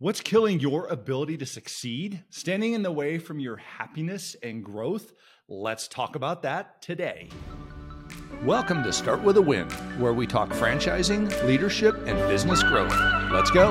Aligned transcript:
What's 0.00 0.20
killing 0.20 0.60
your 0.60 0.86
ability 0.86 1.38
to 1.38 1.44
succeed? 1.44 2.22
Standing 2.30 2.74
in 2.74 2.84
the 2.84 2.92
way 2.92 3.18
from 3.18 3.40
your 3.40 3.56
happiness 3.56 4.36
and 4.44 4.62
growth? 4.62 5.12
Let's 5.48 5.88
talk 5.88 6.14
about 6.14 6.42
that 6.42 6.80
today. 6.80 7.30
Welcome 8.44 8.84
to 8.84 8.92
Start 8.92 9.24
with 9.24 9.38
a 9.38 9.42
Win, 9.42 9.68
where 9.98 10.12
we 10.12 10.24
talk 10.24 10.50
franchising, 10.50 11.44
leadership, 11.44 11.96
and 12.06 12.16
business 12.28 12.62
growth. 12.62 12.94
Let's 13.32 13.50
go. 13.50 13.68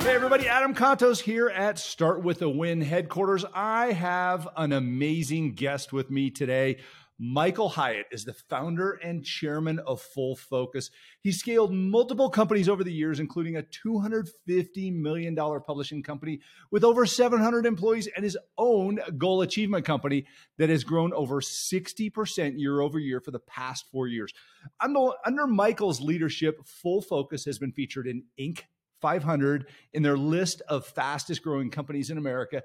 Hey, 0.00 0.14
everybody, 0.14 0.46
Adam 0.46 0.74
Contos 0.74 1.20
here 1.20 1.48
at 1.48 1.78
Start 1.78 2.22
with 2.22 2.42
a 2.42 2.48
Win 2.50 2.82
headquarters. 2.82 3.46
I 3.54 3.92
have 3.92 4.46
an 4.58 4.72
amazing 4.72 5.54
guest 5.54 5.90
with 5.90 6.10
me 6.10 6.28
today. 6.28 6.76
Michael 7.20 7.68
Hyatt 7.68 8.06
is 8.12 8.24
the 8.24 8.32
founder 8.32 8.92
and 8.92 9.24
chairman 9.24 9.80
of 9.80 10.00
Full 10.00 10.36
Focus. 10.36 10.90
He 11.20 11.32
scaled 11.32 11.72
multiple 11.72 12.30
companies 12.30 12.68
over 12.68 12.84
the 12.84 12.92
years, 12.92 13.18
including 13.18 13.56
a 13.56 13.62
$250 13.62 14.94
million 14.94 15.34
publishing 15.34 16.02
company 16.04 16.40
with 16.70 16.84
over 16.84 17.06
700 17.06 17.66
employees 17.66 18.08
and 18.14 18.22
his 18.22 18.38
own 18.56 19.00
goal 19.16 19.42
achievement 19.42 19.84
company 19.84 20.26
that 20.58 20.68
has 20.68 20.84
grown 20.84 21.12
over 21.12 21.40
60% 21.40 22.54
year 22.56 22.80
over 22.80 23.00
year 23.00 23.20
for 23.20 23.32
the 23.32 23.40
past 23.40 23.86
four 23.90 24.06
years. 24.06 24.32
Under, 24.80 25.10
under 25.26 25.48
Michael's 25.48 26.00
leadership, 26.00 26.64
Full 26.66 27.02
Focus 27.02 27.44
has 27.46 27.58
been 27.58 27.72
featured 27.72 28.06
in 28.06 28.22
Inc. 28.38 28.60
500 29.00 29.66
in 29.92 30.02
their 30.02 30.18
list 30.18 30.60
of 30.68 30.86
fastest 30.86 31.42
growing 31.42 31.70
companies 31.70 32.10
in 32.10 32.18
America 32.18 32.62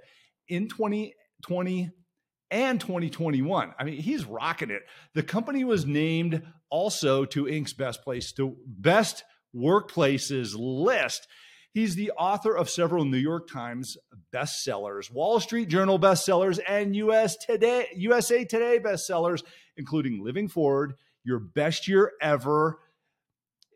in 0.47 0.67
2020 0.67 1.91
and 2.51 2.79
2021. 2.79 3.73
I 3.77 3.83
mean, 3.83 4.01
he's 4.01 4.25
rocking 4.25 4.69
it. 4.69 4.81
The 5.13 5.23
company 5.23 5.63
was 5.63 5.85
named 5.85 6.43
also 6.69 7.25
to 7.25 7.45
Inc.'s 7.45 7.73
best 7.73 8.03
place 8.03 8.31
to 8.33 8.55
best 8.65 9.23
workplaces 9.55 10.55
list. 10.57 11.27
He's 11.73 11.95
the 11.95 12.11
author 12.11 12.55
of 12.55 12.69
several 12.69 13.03
New 13.03 13.17
York 13.17 13.49
Times 13.49 13.97
bestsellers, 14.31 15.11
Wall 15.11 15.39
Street 15.39 15.69
Journal 15.69 15.99
bestsellers, 15.99 16.59
and 16.67 16.95
US 16.95 17.35
Today, 17.35 17.87
USA 17.95 18.45
Today 18.45 18.79
bestsellers, 18.79 19.43
including 19.75 20.23
Living 20.23 20.47
Forward, 20.47 20.93
Your 21.23 21.39
Best 21.39 21.87
Year 21.87 22.11
Ever. 22.21 22.79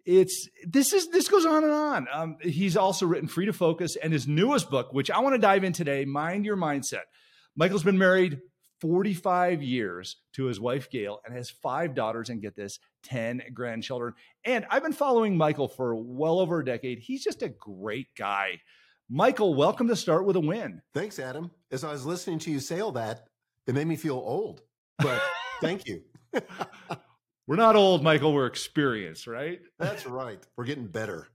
It's 0.05 0.47
this 0.65 0.93
is 0.93 1.09
this 1.09 1.27
goes 1.27 1.45
on 1.45 1.63
and 1.63 1.73
on. 1.73 2.07
Um, 2.13 2.37
he's 2.41 2.77
also 2.77 3.07
written 3.07 3.27
Free 3.27 3.47
to 3.47 3.53
Focus 3.53 3.95
and 3.95 4.13
his 4.13 4.27
newest 4.27 4.69
book, 4.69 4.93
which 4.93 5.09
I 5.09 5.19
want 5.19 5.33
to 5.33 5.39
dive 5.39 5.63
in 5.63 5.73
today, 5.73 6.05
Mind 6.05 6.45
Your 6.45 6.55
Mindset. 6.55 7.03
Michael's 7.55 7.83
been 7.83 7.97
married 7.97 8.39
45 8.81 9.61
years 9.63 10.17
to 10.33 10.45
his 10.45 10.59
wife, 10.59 10.89
Gail, 10.89 11.19
and 11.25 11.35
has 11.35 11.49
five 11.49 11.95
daughters 11.95 12.29
and 12.29 12.41
get 12.41 12.55
this, 12.55 12.79
10 13.03 13.41
grandchildren. 13.53 14.13
And 14.43 14.65
I've 14.69 14.83
been 14.83 14.93
following 14.93 15.37
Michael 15.37 15.67
for 15.67 15.95
well 15.95 16.39
over 16.39 16.59
a 16.59 16.65
decade. 16.65 16.99
He's 16.99 17.23
just 17.23 17.41
a 17.41 17.49
great 17.49 18.07
guy. 18.15 18.61
Michael, 19.09 19.55
welcome 19.55 19.87
to 19.87 19.95
Start 19.95 20.25
with 20.25 20.35
a 20.35 20.41
Win. 20.41 20.81
Thanks, 20.93 21.17
Adam. 21.17 21.51
As 21.71 21.83
I 21.83 21.91
was 21.91 22.05
listening 22.05 22.39
to 22.39 22.51
you 22.51 22.59
say 22.59 22.81
all 22.81 22.91
that, 22.93 23.27
it 23.65 23.73
made 23.73 23.87
me 23.87 23.95
feel 23.95 24.15
old, 24.15 24.61
but 24.99 25.21
thank 25.61 25.87
you. 25.87 26.01
We're 27.47 27.55
not 27.55 27.77
old, 27.77 28.03
Michael. 28.03 28.33
We're 28.33 28.47
experienced, 28.47 29.25
right? 29.25 29.61
That's 29.79 30.05
right. 30.05 30.45
We're 30.57 30.65
getting 30.65 30.87
better. 30.87 31.29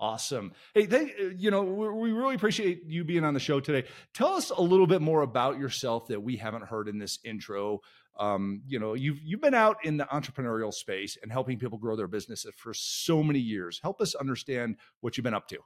Awesome. 0.00 0.52
Hey, 0.72 0.86
thank, 0.86 1.12
you 1.36 1.50
know, 1.50 1.62
we 1.62 2.10
really 2.12 2.34
appreciate 2.34 2.84
you 2.86 3.04
being 3.04 3.22
on 3.22 3.34
the 3.34 3.40
show 3.40 3.60
today. 3.60 3.86
Tell 4.14 4.28
us 4.28 4.48
a 4.48 4.62
little 4.62 4.86
bit 4.86 5.02
more 5.02 5.20
about 5.20 5.58
yourself 5.58 6.06
that 6.08 6.22
we 6.22 6.36
haven't 6.36 6.64
heard 6.64 6.88
in 6.88 6.98
this 6.98 7.18
intro. 7.22 7.80
Um, 8.18 8.62
you 8.66 8.78
know, 8.78 8.94
you've 8.94 9.20
you've 9.22 9.42
been 9.42 9.54
out 9.54 9.76
in 9.84 9.98
the 9.98 10.04
entrepreneurial 10.04 10.72
space 10.72 11.18
and 11.22 11.30
helping 11.30 11.58
people 11.58 11.76
grow 11.76 11.96
their 11.96 12.08
businesses 12.08 12.50
for 12.56 12.72
so 12.72 13.22
many 13.22 13.40
years. 13.40 13.78
Help 13.82 14.00
us 14.00 14.14
understand 14.14 14.76
what 15.00 15.18
you've 15.18 15.24
been 15.24 15.34
up 15.34 15.48
to. 15.48 15.58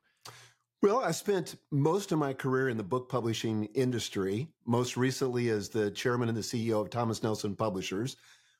Well, 0.83 0.99
I 0.99 1.13
spent 1.13 1.55
most 1.71 2.11
of 2.11 2.19
my 2.19 2.33
career 2.35 2.69
in 2.69 2.77
the 2.77 2.83
book 2.83 3.09
publishing 3.09 3.67
industry, 3.75 4.49
most 4.67 4.97
recently 4.97 5.49
as 5.49 5.69
the 5.69 5.93
chairman 5.93 6.29
and 6.29 6.37
the 6.37 6.43
CEO 6.43 6.81
of 6.81 6.91
Thomas 6.91 7.23
Nelson 7.23 7.55
Publishers, 7.55 8.17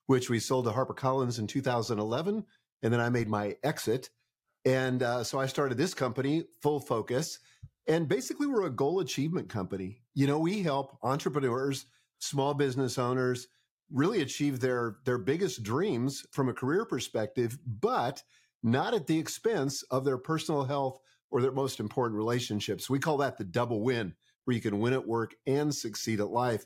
which 0.07 0.31
we 0.31 0.39
sold 0.39 0.67
to 0.67 0.71
HarperCollins 0.71 1.41
in 1.41 1.49
2011. 1.49 2.45
And 2.83 2.93
then 2.93 3.01
I 3.01 3.11
made 3.11 3.29
my 3.29 3.57
exit 3.65 4.09
and 4.65 5.03
uh, 5.03 5.25
so 5.25 5.39
I 5.39 5.47
started 5.47 5.77
this 5.77 5.95
company, 5.95 6.45
Full 6.63 6.81
Focus. 6.81 7.39
And 7.87 8.09
basically, 8.09 8.47
we're 8.47 8.67
a 8.67 8.71
goal 8.71 9.01
achievement 9.01 9.49
company. 9.49 10.03
You 10.15 10.27
know, 10.27 10.39
we 10.39 10.63
help 10.63 10.97
entrepreneurs, 11.03 11.87
small 12.19 12.55
business 12.55 12.99
owners 12.99 13.49
really 13.91 14.23
achieve 14.23 14.61
their, 14.61 14.97
their 15.05 15.19
biggest 15.19 15.63
dreams 15.63 16.25
from 16.33 16.49
a 16.49 16.55
career 16.55 16.87
perspective, 16.87 17.59
but 17.67 18.23
not 18.63 18.95
at 18.95 19.07
the 19.07 19.19
expense 19.19 19.83
of 19.91 20.05
their 20.05 20.17
personal 20.17 20.65
health 20.65 20.99
or 21.31 21.43
their 21.43 21.53
most 21.53 21.81
important 21.81 22.17
relationships. 22.17 22.89
We 22.89 22.99
call 22.99 23.19
that 23.19 23.37
the 23.37 23.45
double 23.45 23.83
win, 23.83 24.15
where 24.45 24.55
you 24.55 24.63
can 24.63 24.81
win 24.81 24.95
at 24.95 25.07
work 25.07 25.35
and 25.47 25.75
succeed 25.75 26.21
at 26.21 26.31
life. 26.31 26.65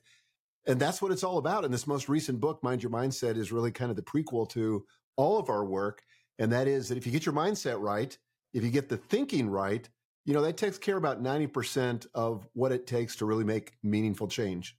And 0.67 0.79
that's 0.79 1.03
what 1.03 1.11
it's 1.11 1.25
all 1.25 1.39
about. 1.39 1.65
And 1.65 1.75
this 1.75 1.87
most 1.87 2.09
recent 2.09 2.41
book, 2.41 2.63
Mind 2.63 2.83
Your 2.83 2.93
Mindset, 2.93 3.37
is 3.37 3.51
really 3.51 3.73
kind 3.73 3.91
of 3.91 3.97
the 3.97 4.03
prequel 4.03 4.49
to 4.51 4.85
all 5.17 5.39
of 5.39 5.49
our 5.49 5.65
work. 5.65 6.03
And 6.39 6.53
that 6.53 6.69
is 6.69 6.89
that 6.89 6.99
if 6.99 7.07
you 7.07 7.13
get 7.13 7.27
your 7.27 7.35
mindset 7.35 7.81
right, 7.81 8.17
if 8.53 8.63
you 8.63 8.71
get 8.71 8.89
the 8.89 8.97
thinking 8.97 9.49
right, 9.51 9.89
you 10.25 10.35
know, 10.35 10.43
that 10.43 10.57
takes 10.57 10.79
care 10.79 10.97
about 10.97 11.23
90% 11.23 12.07
of 12.15 12.47
what 12.53 12.73
it 12.73 12.87
takes 12.87 13.17
to 13.17 13.27
really 13.27 13.45
make 13.45 13.73
meaningful 13.83 14.29
change. 14.29 14.77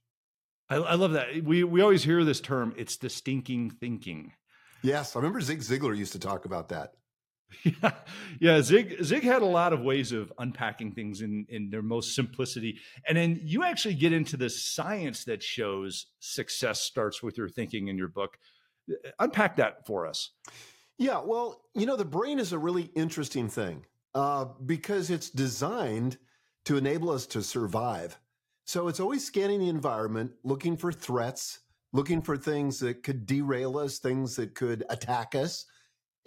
I, 0.68 0.76
I 0.76 0.94
love 0.94 1.12
that. 1.12 1.42
We, 1.44 1.64
we 1.64 1.80
always 1.82 2.04
hear 2.04 2.24
this 2.24 2.40
term, 2.40 2.74
it's 2.76 2.96
the 2.96 3.10
stinking 3.10 3.70
thinking. 3.70 4.32
Yes. 4.82 5.14
I 5.14 5.18
remember 5.18 5.40
Zig 5.40 5.60
Ziglar 5.60 5.96
used 5.96 6.12
to 6.12 6.18
talk 6.18 6.44
about 6.44 6.68
that. 6.68 6.94
Yeah, 7.64 7.92
yeah. 8.38 8.62
Zig 8.62 9.02
Zig 9.02 9.24
had 9.24 9.42
a 9.42 9.46
lot 9.46 9.72
of 9.72 9.80
ways 9.80 10.12
of 10.12 10.32
unpacking 10.38 10.92
things 10.92 11.20
in 11.20 11.46
in 11.48 11.68
their 11.68 11.82
most 11.82 12.14
simplicity, 12.14 12.78
and 13.08 13.18
then 13.18 13.40
you 13.42 13.64
actually 13.64 13.94
get 13.94 14.12
into 14.12 14.36
the 14.36 14.48
science 14.48 15.24
that 15.24 15.42
shows 15.42 16.06
success 16.20 16.80
starts 16.80 17.24
with 17.24 17.36
your 17.36 17.48
thinking 17.48 17.88
in 17.88 17.98
your 17.98 18.06
book. 18.06 18.38
Uh, 18.88 19.10
unpack 19.18 19.56
that 19.56 19.84
for 19.84 20.06
us. 20.06 20.30
Yeah, 21.00 21.22
well, 21.24 21.62
you 21.74 21.86
know, 21.86 21.96
the 21.96 22.04
brain 22.04 22.38
is 22.38 22.52
a 22.52 22.58
really 22.58 22.90
interesting 22.94 23.48
thing 23.48 23.86
uh, 24.14 24.44
because 24.66 25.08
it's 25.08 25.30
designed 25.30 26.18
to 26.66 26.76
enable 26.76 27.08
us 27.08 27.24
to 27.28 27.42
survive. 27.42 28.18
So 28.66 28.86
it's 28.86 29.00
always 29.00 29.24
scanning 29.24 29.60
the 29.60 29.70
environment, 29.70 30.32
looking 30.44 30.76
for 30.76 30.92
threats, 30.92 31.60
looking 31.94 32.20
for 32.20 32.36
things 32.36 32.78
that 32.80 33.02
could 33.02 33.24
derail 33.24 33.78
us, 33.78 33.98
things 33.98 34.36
that 34.36 34.54
could 34.54 34.84
attack 34.90 35.34
us. 35.34 35.64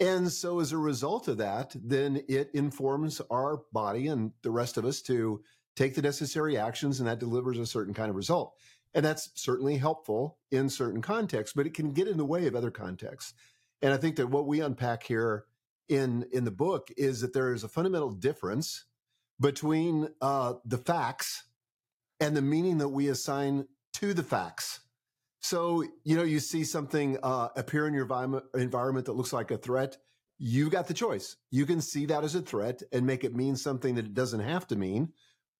And 0.00 0.30
so 0.30 0.58
as 0.58 0.72
a 0.72 0.76
result 0.76 1.28
of 1.28 1.36
that, 1.36 1.76
then 1.76 2.24
it 2.28 2.50
informs 2.52 3.20
our 3.30 3.62
body 3.72 4.08
and 4.08 4.32
the 4.42 4.50
rest 4.50 4.76
of 4.76 4.84
us 4.84 5.00
to 5.02 5.40
take 5.76 5.94
the 5.94 6.02
necessary 6.02 6.58
actions, 6.58 6.98
and 6.98 7.08
that 7.08 7.20
delivers 7.20 7.58
a 7.58 7.66
certain 7.66 7.94
kind 7.94 8.10
of 8.10 8.16
result. 8.16 8.54
And 8.92 9.04
that's 9.04 9.30
certainly 9.36 9.76
helpful 9.76 10.38
in 10.50 10.68
certain 10.68 11.00
contexts, 11.00 11.54
but 11.54 11.64
it 11.64 11.74
can 11.74 11.92
get 11.92 12.08
in 12.08 12.16
the 12.16 12.24
way 12.24 12.48
of 12.48 12.56
other 12.56 12.72
contexts. 12.72 13.34
And 13.82 13.92
I 13.92 13.96
think 13.96 14.16
that 14.16 14.28
what 14.28 14.46
we 14.46 14.60
unpack 14.60 15.02
here 15.02 15.44
in 15.88 16.26
in 16.32 16.44
the 16.44 16.50
book 16.50 16.88
is 16.96 17.20
that 17.20 17.34
there 17.34 17.52
is 17.52 17.64
a 17.64 17.68
fundamental 17.68 18.10
difference 18.10 18.86
between 19.40 20.08
uh, 20.20 20.54
the 20.64 20.78
facts 20.78 21.44
and 22.20 22.36
the 22.36 22.42
meaning 22.42 22.78
that 22.78 22.88
we 22.88 23.08
assign 23.08 23.66
to 23.94 24.14
the 24.14 24.22
facts. 24.22 24.80
So, 25.40 25.84
you 26.04 26.16
know, 26.16 26.22
you 26.22 26.40
see 26.40 26.64
something 26.64 27.18
uh, 27.22 27.48
appear 27.56 27.86
in 27.86 27.92
your 27.92 28.08
environment 28.54 29.06
that 29.06 29.12
looks 29.12 29.32
like 29.32 29.50
a 29.50 29.58
threat. 29.58 29.98
You've 30.38 30.70
got 30.70 30.88
the 30.88 30.94
choice. 30.94 31.36
You 31.50 31.66
can 31.66 31.80
see 31.80 32.06
that 32.06 32.24
as 32.24 32.34
a 32.34 32.40
threat 32.40 32.82
and 32.92 33.06
make 33.06 33.24
it 33.24 33.34
mean 33.34 33.56
something 33.56 33.94
that 33.96 34.06
it 34.06 34.14
doesn't 34.14 34.40
have 34.40 34.66
to 34.68 34.76
mean, 34.76 35.12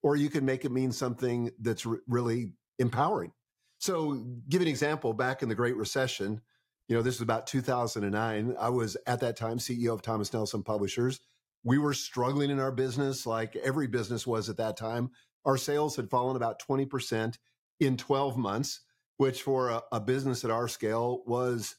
or 0.02 0.16
you 0.16 0.30
can 0.30 0.44
make 0.44 0.64
it 0.64 0.72
mean 0.72 0.90
something 0.90 1.50
that's 1.60 1.84
re- 1.84 1.98
really 2.08 2.52
empowering. 2.78 3.32
So, 3.78 4.24
give 4.48 4.62
an 4.62 4.68
example. 4.68 5.12
Back 5.12 5.42
in 5.42 5.50
the 5.50 5.54
Great 5.54 5.76
Recession, 5.76 6.40
you 6.88 6.96
know, 6.96 7.02
this 7.02 7.16
was 7.16 7.22
about 7.22 7.46
2009. 7.46 8.56
I 8.58 8.68
was 8.68 8.96
at 9.06 9.20
that 9.20 9.36
time 9.36 9.58
CEO 9.58 9.92
of 9.92 10.02
Thomas 10.02 10.32
Nelson 10.32 10.62
Publishers. 10.62 11.20
We 11.62 11.78
were 11.78 11.94
struggling 11.94 12.50
in 12.50 12.60
our 12.60 12.72
business 12.72 13.26
like 13.26 13.56
every 13.56 13.86
business 13.86 14.26
was 14.26 14.48
at 14.48 14.58
that 14.58 14.76
time. 14.76 15.10
Our 15.44 15.56
sales 15.56 15.96
had 15.96 16.10
fallen 16.10 16.36
about 16.36 16.60
20% 16.60 17.36
in 17.80 17.96
12 17.96 18.36
months, 18.36 18.80
which 19.16 19.42
for 19.42 19.70
a, 19.70 19.82
a 19.92 20.00
business 20.00 20.44
at 20.44 20.50
our 20.50 20.68
scale 20.68 21.22
was 21.26 21.76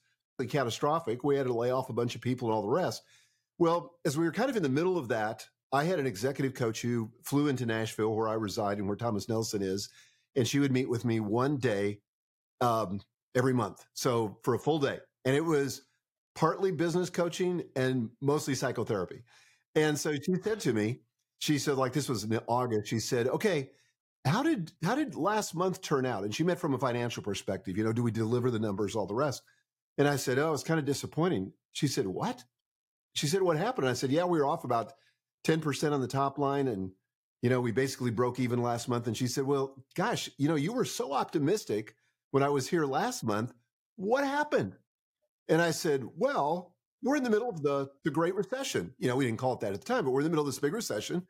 catastrophic. 0.49 1.23
We 1.23 1.37
had 1.37 1.47
to 1.47 1.53
lay 1.53 1.71
off 1.71 1.89
a 1.89 1.93
bunch 1.93 2.15
of 2.15 2.21
people 2.21 2.49
and 2.49 2.55
all 2.55 2.63
the 2.63 2.67
rest. 2.67 3.03
Well, 3.57 3.93
as 4.05 4.17
we 4.17 4.25
were 4.25 4.31
kind 4.31 4.49
of 4.49 4.57
in 4.57 4.63
the 4.63 4.69
middle 4.69 4.97
of 4.97 5.07
that, 5.09 5.47
I 5.71 5.85
had 5.85 5.99
an 5.99 6.07
executive 6.07 6.53
coach 6.53 6.81
who 6.81 7.11
flew 7.23 7.47
into 7.47 7.65
Nashville, 7.65 8.13
where 8.13 8.27
I 8.27 8.33
reside 8.33 8.79
and 8.79 8.87
where 8.87 8.97
Thomas 8.97 9.29
Nelson 9.29 9.61
is, 9.61 9.89
and 10.35 10.47
she 10.47 10.59
would 10.59 10.71
meet 10.71 10.89
with 10.89 11.05
me 11.05 11.19
one 11.19 11.57
day 11.57 11.99
um, 12.59 13.01
every 13.35 13.53
month. 13.53 13.85
So 13.93 14.39
for 14.43 14.55
a 14.55 14.59
full 14.59 14.79
day. 14.79 14.99
And 15.25 15.35
it 15.35 15.43
was 15.43 15.81
partly 16.35 16.71
business 16.71 17.09
coaching 17.09 17.63
and 17.75 18.09
mostly 18.21 18.55
psychotherapy. 18.55 19.23
And 19.75 19.97
so 19.97 20.13
she 20.13 20.35
said 20.43 20.59
to 20.61 20.73
me, 20.73 21.01
she 21.39 21.57
said, 21.57 21.75
like 21.75 21.93
this 21.93 22.09
was 22.09 22.23
in 22.23 22.39
August, 22.47 22.89
she 22.89 22.99
said, 22.99 23.27
okay, 23.27 23.71
how 24.25 24.41
did 24.41 24.71
how 24.83 24.95
did 24.95 25.15
last 25.15 25.53
month 25.53 25.81
turn 25.81 26.05
out? 26.05 26.23
And 26.23 26.33
she 26.33 26.43
meant 26.43 26.59
from 26.59 26.73
a 26.73 26.79
financial 26.79 27.21
perspective, 27.21 27.77
you 27.77 27.83
know, 27.83 27.93
do 27.93 28.01
we 28.01 28.11
deliver 28.11 28.49
the 28.49 28.59
numbers, 28.59 28.95
all 28.95 29.05
the 29.05 29.13
rest? 29.13 29.43
And 29.97 30.07
I 30.07 30.15
said, 30.15 30.39
Oh, 30.39 30.53
it's 30.53 30.63
kind 30.63 30.79
of 30.79 30.85
disappointing. 30.85 31.53
She 31.73 31.87
said, 31.87 32.07
What? 32.07 32.43
She 33.13 33.27
said, 33.27 33.43
What 33.43 33.57
happened? 33.57 33.87
I 33.87 33.93
said, 33.93 34.11
Yeah, 34.11 34.25
we 34.25 34.39
were 34.39 34.47
off 34.47 34.63
about 34.63 34.93
10% 35.45 35.91
on 35.91 36.01
the 36.01 36.07
top 36.07 36.37
line 36.39 36.67
and 36.67 36.91
you 37.41 37.49
know, 37.49 37.61
we 37.61 37.71
basically 37.71 38.09
broke 38.09 38.39
even 38.39 38.63
last 38.63 38.89
month. 38.89 39.05
And 39.05 39.15
she 39.15 39.27
said, 39.27 39.43
Well, 39.43 39.75
gosh, 39.93 40.29
you 40.37 40.47
know, 40.47 40.55
you 40.55 40.73
were 40.73 40.85
so 40.85 41.13
optimistic 41.13 41.95
when 42.35 42.43
I 42.43 42.49
was 42.49 42.67
here 42.67 42.85
last 42.85 43.23
month. 43.23 43.53
What 43.95 44.25
happened? 44.25 44.75
And 45.47 45.61
I 45.61 45.71
said, 45.71 46.03
Well, 46.17 46.75
we're 47.01 47.15
in 47.15 47.23
the 47.23 47.29
middle 47.29 47.47
of 47.47 47.61
the, 47.61 47.87
the 48.03 48.11
Great 48.11 48.35
Recession. 48.35 48.93
You 48.97 49.07
know, 49.07 49.15
we 49.15 49.25
didn't 49.25 49.39
call 49.39 49.53
it 49.53 49.61
that 49.61 49.71
at 49.71 49.79
the 49.79 49.87
time, 49.87 50.03
but 50.03 50.11
we're 50.11 50.19
in 50.19 50.25
the 50.25 50.31
middle 50.31 50.45
of 50.45 50.47
this 50.47 50.59
big 50.59 50.73
recession. 50.73 51.25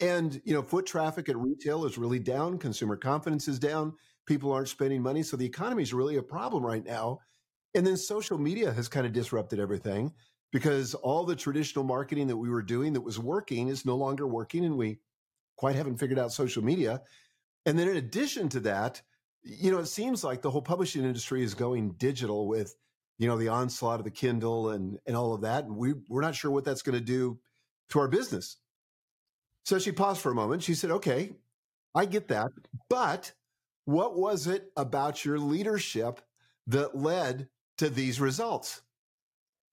And, 0.00 0.42
you 0.44 0.54
know, 0.54 0.62
foot 0.62 0.84
traffic 0.84 1.28
at 1.28 1.36
retail 1.36 1.84
is 1.84 1.96
really 1.96 2.18
down. 2.18 2.58
Consumer 2.58 2.96
confidence 2.96 3.46
is 3.46 3.60
down. 3.60 3.92
People 4.26 4.50
aren't 4.50 4.68
spending 4.68 5.00
money. 5.00 5.22
So 5.22 5.36
the 5.36 5.46
economy 5.46 5.84
is 5.84 5.94
really 5.94 6.16
a 6.16 6.22
problem 6.24 6.66
right 6.66 6.84
now. 6.84 7.20
And 7.76 7.86
then 7.86 7.96
social 7.96 8.36
media 8.36 8.72
has 8.72 8.88
kind 8.88 9.06
of 9.06 9.12
disrupted 9.12 9.60
everything 9.60 10.12
because 10.50 10.92
all 10.92 11.24
the 11.24 11.36
traditional 11.36 11.84
marketing 11.84 12.26
that 12.26 12.36
we 12.36 12.50
were 12.50 12.62
doing 12.62 12.94
that 12.94 13.00
was 13.00 13.20
working 13.20 13.68
is 13.68 13.86
no 13.86 13.94
longer 13.94 14.26
working. 14.26 14.64
And 14.64 14.76
we 14.76 14.98
quite 15.56 15.76
haven't 15.76 15.98
figured 15.98 16.18
out 16.18 16.32
social 16.32 16.64
media. 16.64 17.00
And 17.64 17.78
then 17.78 17.86
in 17.86 17.96
addition 17.96 18.48
to 18.48 18.60
that, 18.60 19.02
you 19.48 19.70
know, 19.70 19.78
it 19.78 19.86
seems 19.86 20.22
like 20.22 20.42
the 20.42 20.50
whole 20.50 20.62
publishing 20.62 21.04
industry 21.04 21.42
is 21.42 21.54
going 21.54 21.92
digital 21.92 22.46
with, 22.46 22.76
you 23.18 23.26
know, 23.26 23.38
the 23.38 23.48
onslaught 23.48 23.98
of 23.98 24.04
the 24.04 24.10
Kindle 24.10 24.70
and 24.70 24.98
and 25.06 25.16
all 25.16 25.32
of 25.32 25.40
that. 25.40 25.64
And 25.64 25.76
we 25.76 25.94
we're 26.08 26.20
not 26.20 26.34
sure 26.34 26.50
what 26.50 26.64
that's 26.64 26.82
going 26.82 26.98
to 26.98 27.04
do 27.04 27.38
to 27.90 28.00
our 28.00 28.08
business. 28.08 28.56
So 29.64 29.78
she 29.78 29.92
paused 29.92 30.20
for 30.20 30.30
a 30.30 30.34
moment. 30.34 30.62
She 30.62 30.74
said, 30.74 30.90
Okay, 30.90 31.32
I 31.94 32.04
get 32.04 32.28
that. 32.28 32.48
But 32.90 33.32
what 33.86 34.18
was 34.18 34.46
it 34.46 34.70
about 34.76 35.24
your 35.24 35.38
leadership 35.38 36.20
that 36.66 36.96
led 36.96 37.48
to 37.78 37.88
these 37.88 38.20
results? 38.20 38.82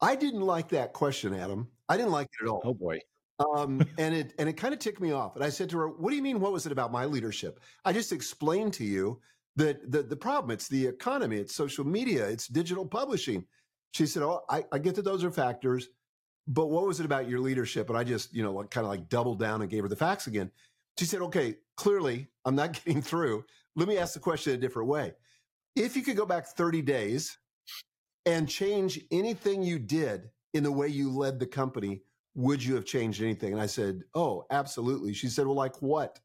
I 0.01 0.16
didn't 0.16 0.42
like 0.42 0.69
that 0.69 0.94
question, 0.94 1.33
Adam. 1.33 1.68
I 1.89 1.98
didn't 1.98 2.12
like 2.12 2.28
it 2.39 2.45
at 2.45 2.50
all. 2.50 2.62
Oh 2.63 2.74
boy. 2.74 3.00
Um, 3.39 3.86
and 3.98 4.16
it 4.16 4.33
and 4.39 4.48
it 4.48 4.54
kind 4.54 4.74
of 4.74 4.80
ticked 4.80 5.01
me 5.01 5.12
off. 5.12 5.36
And 5.36 5.44
I 5.44 5.50
said 5.50 5.69
to 5.71 5.78
her, 5.80 5.89
"What 5.89 6.12
do 6.12 6.16
you 6.16 6.21
mean? 6.21 6.39
What 6.39 6.54
was 6.54 6.66
it 6.66 6.71
about 6.71 6.94
my 6.94 7.06
leadership? 7.06 7.60
I 7.83 7.92
just 7.92 8.13
explained 8.13 8.74
to 8.75 8.86
you 8.86 9.19
that 9.56 9.92
the 9.92 10.04
the 10.04 10.16
problem. 10.16 10.52
It's 10.52 10.68
the 10.68 10.88
economy. 10.88 11.38
It's 11.38 11.56
social 11.56 11.86
media. 11.86 12.28
It's 12.28 12.48
digital 12.48 12.86
publishing." 12.86 13.46
She 13.92 14.06
said, 14.06 14.24
"Oh, 14.24 14.42
I, 14.50 14.66
I 14.72 14.80
get 14.80 14.96
that 14.96 15.06
those 15.06 15.24
are 15.24 15.31
factors, 15.31 15.90
but 16.48 16.68
what 16.68 16.86
was 16.86 17.00
it 17.00 17.06
about 17.06 17.30
your 17.30 17.40
leadership?" 17.40 17.90
And 17.90 17.98
I 17.98 18.04
just, 18.04 18.34
you 18.34 18.44
know, 18.44 18.54
like, 18.54 18.72
kind 18.72 18.86
of 18.86 18.90
like 18.90 19.10
doubled 19.10 19.40
down 19.40 19.62
and 19.62 19.69
gave 19.69 19.84
her 19.84 19.90
the 19.90 19.96
facts 19.96 20.28
again. 20.28 20.52
She 21.00 21.06
said, 21.06 21.22
"Okay, 21.22 21.56
clearly 21.78 22.28
I'm 22.46 22.56
not 22.56 22.74
getting 22.86 23.02
through. 23.02 23.46
Let 23.75 23.88
me 23.88 23.98
ask 23.98 24.13
the 24.13 24.19
question 24.19 24.54
a 24.54 24.57
different 24.57 24.90
way. 24.90 25.13
If 25.75 25.96
you 25.96 26.04
could 26.04 26.16
go 26.16 26.25
back 26.25 26.48
30 26.48 26.81
days 26.81 27.38
and 28.25 28.48
change 28.48 29.00
anything 29.12 29.62
you 29.62 29.78
did 29.78 30.30
in 30.54 30.63
the 30.63 30.72
way 30.72 30.88
you 30.88 31.12
led 31.12 31.40
the 31.40 31.48
company." 31.48 32.02
would 32.36 32.63
you 32.63 32.75
have 32.75 32.86
changed 32.86 33.22
anything? 33.22 33.54
And 33.54 33.62
I 33.62 33.66
said, 33.66 34.04
oh, 34.13 34.46
absolutely. 34.52 35.13
She 35.13 35.30
said, 35.30 35.48
well, 35.48 35.56
like 35.56 35.81
what? 35.81 36.19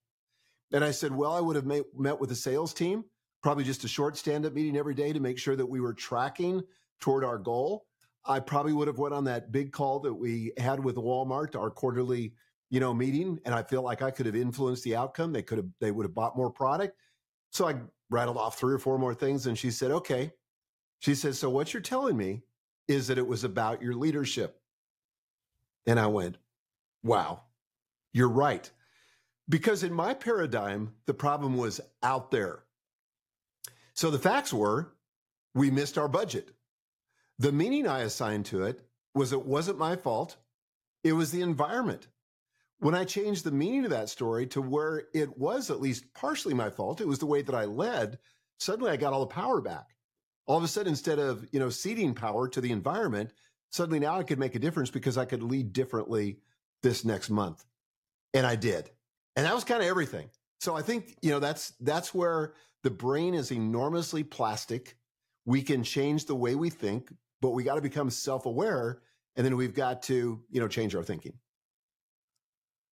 And 0.72 0.84
I 0.84 0.90
said, 0.90 1.14
well, 1.14 1.32
I 1.32 1.40
would 1.40 1.56
have 1.56 1.66
met 1.66 2.20
with 2.20 2.28
the 2.28 2.34
sales 2.34 2.74
team, 2.74 3.04
probably 3.42 3.64
just 3.64 3.84
a 3.84 3.88
short 3.88 4.16
stand 4.16 4.46
up 4.46 4.52
meeting 4.52 4.76
every 4.76 4.94
day 4.94 5.12
to 5.12 5.20
make 5.20 5.38
sure 5.38 5.56
that 5.56 5.66
we 5.66 5.80
were 5.80 5.94
tracking 5.94 6.62
toward 7.00 7.24
our 7.24 7.38
goal. 7.38 7.86
I 8.24 8.40
probably 8.40 8.72
would 8.72 8.88
have 8.88 8.98
went 8.98 9.14
on 9.14 9.24
that 9.24 9.50
big 9.50 9.72
call 9.72 10.00
that 10.00 10.12
we 10.12 10.52
had 10.58 10.82
with 10.82 10.96
Walmart, 10.96 11.56
our 11.56 11.70
quarterly, 11.70 12.34
you 12.68 12.78
know, 12.78 12.92
meeting. 12.92 13.40
And 13.44 13.54
I 13.54 13.62
feel 13.62 13.82
like 13.82 14.02
I 14.02 14.10
could 14.10 14.26
have 14.26 14.36
influenced 14.36 14.84
the 14.84 14.94
outcome. 14.94 15.32
They 15.32 15.42
could 15.42 15.58
have, 15.58 15.68
they 15.80 15.90
would 15.90 16.04
have 16.04 16.14
bought 16.14 16.36
more 16.36 16.50
product. 16.50 16.96
So 17.50 17.66
I 17.66 17.76
rattled 18.10 18.36
off 18.36 18.58
three 18.58 18.74
or 18.74 18.78
four 18.78 18.98
more 18.98 19.14
things. 19.14 19.46
And 19.46 19.56
she 19.56 19.70
said, 19.70 19.90
okay. 19.90 20.32
She 20.98 21.14
said, 21.14 21.34
so 21.34 21.48
what 21.48 21.72
you're 21.72 21.80
telling 21.80 22.16
me 22.16 22.42
is 22.88 23.06
that 23.06 23.18
it 23.18 23.26
was 23.26 23.44
about 23.44 23.80
your 23.80 23.94
leadership. 23.94 24.60
And 25.86 25.98
I 25.98 26.06
went, 26.08 26.36
wow, 27.02 27.44
you're 28.12 28.28
right. 28.28 28.70
Because 29.48 29.82
in 29.82 29.94
my 29.94 30.12
paradigm, 30.12 30.92
the 31.06 31.14
problem 31.14 31.56
was 31.56 31.80
out 32.02 32.30
there. 32.30 32.64
So 34.00 34.10
the 34.10 34.18
facts 34.18 34.50
were 34.50 34.94
we 35.54 35.70
missed 35.70 35.98
our 35.98 36.08
budget. 36.08 36.52
The 37.38 37.52
meaning 37.52 37.86
I 37.86 37.98
assigned 38.00 38.46
to 38.46 38.62
it 38.62 38.80
was 39.14 39.34
it 39.34 39.44
wasn't 39.44 39.78
my 39.78 39.94
fault, 39.94 40.38
it 41.04 41.12
was 41.12 41.30
the 41.30 41.42
environment. 41.42 42.08
When 42.78 42.94
I 42.94 43.04
changed 43.04 43.44
the 43.44 43.50
meaning 43.50 43.84
of 43.84 43.90
that 43.90 44.08
story 44.08 44.46
to 44.46 44.62
where 44.62 45.02
it 45.12 45.36
was 45.36 45.68
at 45.68 45.82
least 45.82 46.14
partially 46.14 46.54
my 46.54 46.70
fault, 46.70 47.02
it 47.02 47.06
was 47.06 47.18
the 47.18 47.26
way 47.26 47.42
that 47.42 47.54
I 47.54 47.66
led, 47.66 48.18
suddenly 48.58 48.90
I 48.90 48.96
got 48.96 49.12
all 49.12 49.20
the 49.20 49.26
power 49.26 49.60
back. 49.60 49.90
All 50.46 50.56
of 50.56 50.64
a 50.64 50.68
sudden, 50.68 50.92
instead 50.92 51.18
of, 51.18 51.46
you 51.52 51.60
know, 51.60 51.68
ceding 51.68 52.14
power 52.14 52.48
to 52.48 52.60
the 52.62 52.72
environment, 52.72 53.34
suddenly 53.70 54.00
now 54.00 54.18
I 54.18 54.22
could 54.22 54.38
make 54.38 54.54
a 54.54 54.58
difference 54.58 54.88
because 54.88 55.18
I 55.18 55.26
could 55.26 55.42
lead 55.42 55.74
differently 55.74 56.38
this 56.82 57.04
next 57.04 57.28
month. 57.28 57.66
And 58.32 58.46
I 58.46 58.56
did. 58.56 58.88
And 59.36 59.44
that 59.44 59.54
was 59.54 59.64
kind 59.64 59.82
of 59.82 59.88
everything. 59.88 60.30
So 60.58 60.74
I 60.74 60.80
think, 60.80 61.18
you 61.20 61.32
know, 61.32 61.38
that's 61.38 61.74
that's 61.80 62.14
where 62.14 62.54
the 62.82 62.90
brain 62.90 63.34
is 63.34 63.50
enormously 63.50 64.24
plastic. 64.24 64.96
We 65.44 65.62
can 65.62 65.82
change 65.82 66.26
the 66.26 66.34
way 66.34 66.54
we 66.54 66.70
think, 66.70 67.12
but 67.40 67.50
we 67.50 67.64
got 67.64 67.76
to 67.76 67.82
become 67.82 68.10
self-aware 68.10 69.00
and 69.36 69.44
then 69.44 69.56
we've 69.56 69.74
got 69.74 70.02
to, 70.04 70.42
you 70.50 70.60
know, 70.60 70.68
change 70.68 70.94
our 70.94 71.02
thinking. 71.02 71.34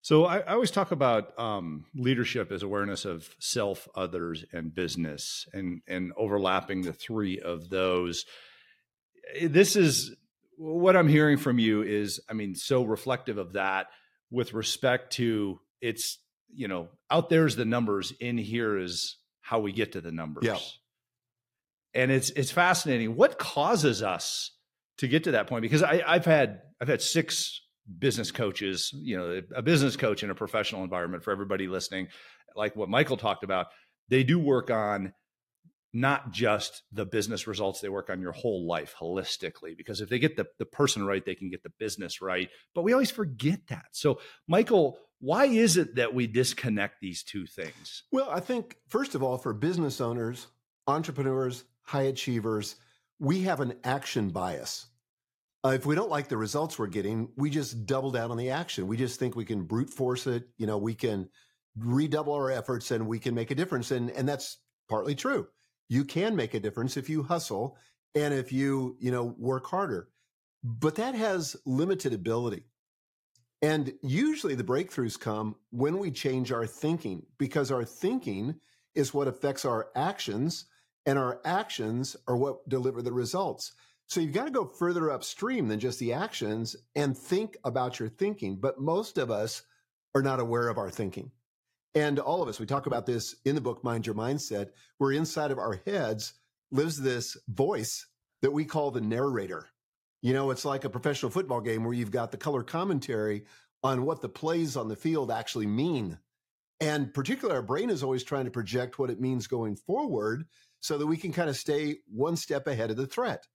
So 0.00 0.24
I, 0.24 0.38
I 0.38 0.52
always 0.52 0.70
talk 0.70 0.92
about 0.92 1.38
um, 1.38 1.84
leadership 1.94 2.52
as 2.52 2.62
awareness 2.62 3.04
of 3.04 3.28
self, 3.40 3.88
others, 3.94 4.44
and 4.52 4.74
business, 4.74 5.46
and 5.52 5.82
and 5.88 6.12
overlapping 6.16 6.82
the 6.82 6.92
three 6.92 7.40
of 7.40 7.68
those. 7.68 8.24
This 9.42 9.76
is 9.76 10.14
what 10.56 10.96
I'm 10.96 11.08
hearing 11.08 11.36
from 11.36 11.58
you 11.58 11.82
is, 11.82 12.20
I 12.30 12.32
mean, 12.32 12.54
so 12.54 12.84
reflective 12.84 13.38
of 13.38 13.52
that 13.54 13.88
with 14.30 14.54
respect 14.54 15.12
to 15.14 15.60
it's, 15.80 16.18
you 16.54 16.68
know, 16.68 16.88
out 17.10 17.28
there's 17.28 17.56
the 17.56 17.64
numbers, 17.64 18.12
in 18.20 18.38
here 18.38 18.78
is 18.78 19.16
how 19.48 19.60
we 19.60 19.72
get 19.72 19.92
to 19.92 20.00
the 20.02 20.12
numbers. 20.12 20.44
Yeah. 20.44 20.58
And 21.94 22.10
it's 22.10 22.28
it's 22.30 22.50
fascinating. 22.50 23.16
What 23.16 23.38
causes 23.38 24.02
us 24.02 24.50
to 24.98 25.08
get 25.08 25.24
to 25.24 25.30
that 25.30 25.46
point? 25.46 25.62
Because 25.62 25.82
I, 25.82 26.02
I've 26.06 26.26
had 26.26 26.60
I've 26.82 26.88
had 26.88 27.00
six 27.00 27.62
business 27.98 28.30
coaches, 28.30 28.90
you 28.94 29.16
know, 29.16 29.40
a 29.56 29.62
business 29.62 29.96
coach 29.96 30.22
in 30.22 30.28
a 30.28 30.34
professional 30.34 30.84
environment 30.84 31.24
for 31.24 31.30
everybody 31.30 31.66
listening, 31.66 32.08
like 32.56 32.76
what 32.76 32.90
Michael 32.90 33.16
talked 33.16 33.42
about. 33.42 33.68
They 34.10 34.22
do 34.22 34.38
work 34.38 34.70
on 34.70 35.14
not 35.94 36.30
just 36.30 36.82
the 36.92 37.06
business 37.06 37.46
results 37.46 37.80
they 37.80 37.88
work 37.88 38.10
on 38.10 38.20
your 38.20 38.32
whole 38.32 38.66
life 38.66 38.94
holistically 39.00 39.74
because 39.74 40.02
if 40.02 40.10
they 40.10 40.18
get 40.18 40.36
the, 40.36 40.44
the 40.58 40.66
person 40.66 41.06
right 41.06 41.24
they 41.24 41.34
can 41.34 41.48
get 41.48 41.62
the 41.62 41.72
business 41.78 42.20
right 42.20 42.50
but 42.74 42.82
we 42.82 42.92
always 42.92 43.10
forget 43.10 43.58
that 43.68 43.86
so 43.92 44.20
michael 44.46 44.98
why 45.20 45.46
is 45.46 45.76
it 45.76 45.96
that 45.96 46.14
we 46.14 46.26
disconnect 46.26 47.00
these 47.00 47.22
two 47.22 47.46
things 47.46 48.04
well 48.12 48.28
i 48.30 48.40
think 48.40 48.76
first 48.88 49.14
of 49.14 49.22
all 49.22 49.38
for 49.38 49.52
business 49.52 50.00
owners 50.00 50.46
entrepreneurs 50.86 51.64
high 51.82 52.02
achievers 52.02 52.76
we 53.18 53.42
have 53.42 53.60
an 53.60 53.74
action 53.84 54.30
bias 54.30 54.86
uh, 55.64 55.70
if 55.70 55.84
we 55.84 55.94
don't 55.94 56.10
like 56.10 56.28
the 56.28 56.36
results 56.36 56.78
we're 56.78 56.86
getting 56.86 57.28
we 57.36 57.50
just 57.50 57.86
double 57.86 58.10
down 58.10 58.30
on 58.30 58.36
the 58.36 58.50
action 58.50 58.86
we 58.86 58.96
just 58.96 59.18
think 59.18 59.34
we 59.34 59.44
can 59.44 59.62
brute 59.62 59.90
force 59.90 60.26
it 60.26 60.48
you 60.56 60.66
know 60.66 60.78
we 60.78 60.94
can 60.94 61.28
redouble 61.76 62.32
our 62.32 62.50
efforts 62.50 62.90
and 62.90 63.06
we 63.06 63.18
can 63.18 63.34
make 63.34 63.50
a 63.50 63.54
difference 63.54 63.90
and 63.90 64.10
and 64.10 64.28
that's 64.28 64.58
partly 64.88 65.14
true 65.14 65.46
you 65.88 66.04
can 66.04 66.36
make 66.36 66.54
a 66.54 66.60
difference 66.60 66.96
if 66.96 67.08
you 67.08 67.22
hustle 67.22 67.76
and 68.14 68.34
if 68.34 68.52
you, 68.52 68.96
you 69.00 69.10
know, 69.10 69.34
work 69.38 69.66
harder. 69.66 70.08
But 70.62 70.96
that 70.96 71.14
has 71.14 71.56
limited 71.64 72.12
ability. 72.12 72.64
And 73.60 73.92
usually 74.02 74.54
the 74.54 74.64
breakthroughs 74.64 75.18
come 75.18 75.56
when 75.70 75.98
we 75.98 76.10
change 76.10 76.52
our 76.52 76.66
thinking 76.66 77.26
because 77.38 77.70
our 77.70 77.84
thinking 77.84 78.54
is 78.94 79.12
what 79.12 79.28
affects 79.28 79.64
our 79.64 79.88
actions 79.96 80.66
and 81.06 81.18
our 81.18 81.40
actions 81.44 82.16
are 82.26 82.36
what 82.36 82.68
deliver 82.68 83.02
the 83.02 83.12
results. 83.12 83.72
So 84.06 84.20
you've 84.20 84.32
got 84.32 84.44
to 84.44 84.50
go 84.50 84.64
further 84.64 85.10
upstream 85.10 85.68
than 85.68 85.80
just 85.80 85.98
the 85.98 86.12
actions 86.12 86.76
and 86.94 87.16
think 87.16 87.56
about 87.64 87.98
your 87.98 88.08
thinking. 88.08 88.56
But 88.56 88.80
most 88.80 89.18
of 89.18 89.30
us 89.30 89.62
are 90.14 90.22
not 90.22 90.40
aware 90.40 90.68
of 90.68 90.78
our 90.78 90.90
thinking. 90.90 91.30
And 91.94 92.18
all 92.18 92.42
of 92.42 92.48
us, 92.48 92.60
we 92.60 92.66
talk 92.66 92.86
about 92.86 93.06
this 93.06 93.36
in 93.44 93.54
the 93.54 93.60
book, 93.60 93.82
Mind 93.82 94.06
Your 94.06 94.14
Mindset, 94.14 94.70
where 94.98 95.12
inside 95.12 95.50
of 95.50 95.58
our 95.58 95.80
heads 95.86 96.34
lives 96.70 97.00
this 97.00 97.36
voice 97.48 98.06
that 98.42 98.52
we 98.52 98.64
call 98.64 98.90
the 98.90 99.00
narrator. 99.00 99.68
You 100.22 100.32
know, 100.32 100.50
it's 100.50 100.64
like 100.64 100.84
a 100.84 100.90
professional 100.90 101.30
football 101.30 101.60
game 101.60 101.84
where 101.84 101.94
you've 101.94 102.10
got 102.10 102.30
the 102.32 102.36
color 102.36 102.62
commentary 102.62 103.44
on 103.82 104.04
what 104.04 104.20
the 104.20 104.28
plays 104.28 104.76
on 104.76 104.88
the 104.88 104.96
field 104.96 105.30
actually 105.30 105.66
mean. 105.66 106.18
And 106.80 107.12
particularly, 107.12 107.56
our 107.56 107.62
brain 107.62 107.90
is 107.90 108.02
always 108.02 108.24
trying 108.24 108.44
to 108.44 108.50
project 108.50 108.98
what 108.98 109.10
it 109.10 109.20
means 109.20 109.46
going 109.46 109.76
forward 109.76 110.44
so 110.80 110.98
that 110.98 111.06
we 111.06 111.16
can 111.16 111.32
kind 111.32 111.48
of 111.48 111.56
stay 111.56 111.98
one 112.06 112.36
step 112.36 112.66
ahead 112.66 112.90
of 112.90 112.96
the 112.96 113.06
threat. 113.06 113.46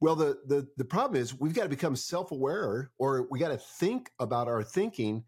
Well, 0.00 0.16
the, 0.16 0.38
the, 0.46 0.68
the 0.76 0.84
problem 0.84 1.20
is 1.20 1.38
we've 1.38 1.54
got 1.54 1.62
to 1.62 1.68
become 1.68 1.96
self 1.96 2.30
aware 2.30 2.90
or 2.98 3.26
we 3.30 3.38
got 3.38 3.48
to 3.48 3.56
think 3.56 4.10
about 4.18 4.48
our 4.48 4.62
thinking 4.62 5.24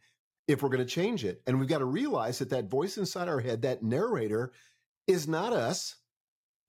if 0.47 0.63
we're 0.63 0.69
going 0.69 0.85
to 0.85 0.87
change 0.87 1.25
it. 1.25 1.43
And 1.47 1.59
we've 1.59 1.69
got 1.69 1.79
to 1.79 1.87
realize 1.87 2.39
that 2.39 2.51
that 2.51 2.71
voice 2.71 2.99
inside 2.99 3.29
our 3.29 3.41
head, 3.41 3.63
that 3.63 3.83
narrator, 3.83 4.53
is 5.07 5.27
not 5.27 5.53
us. 5.53 5.97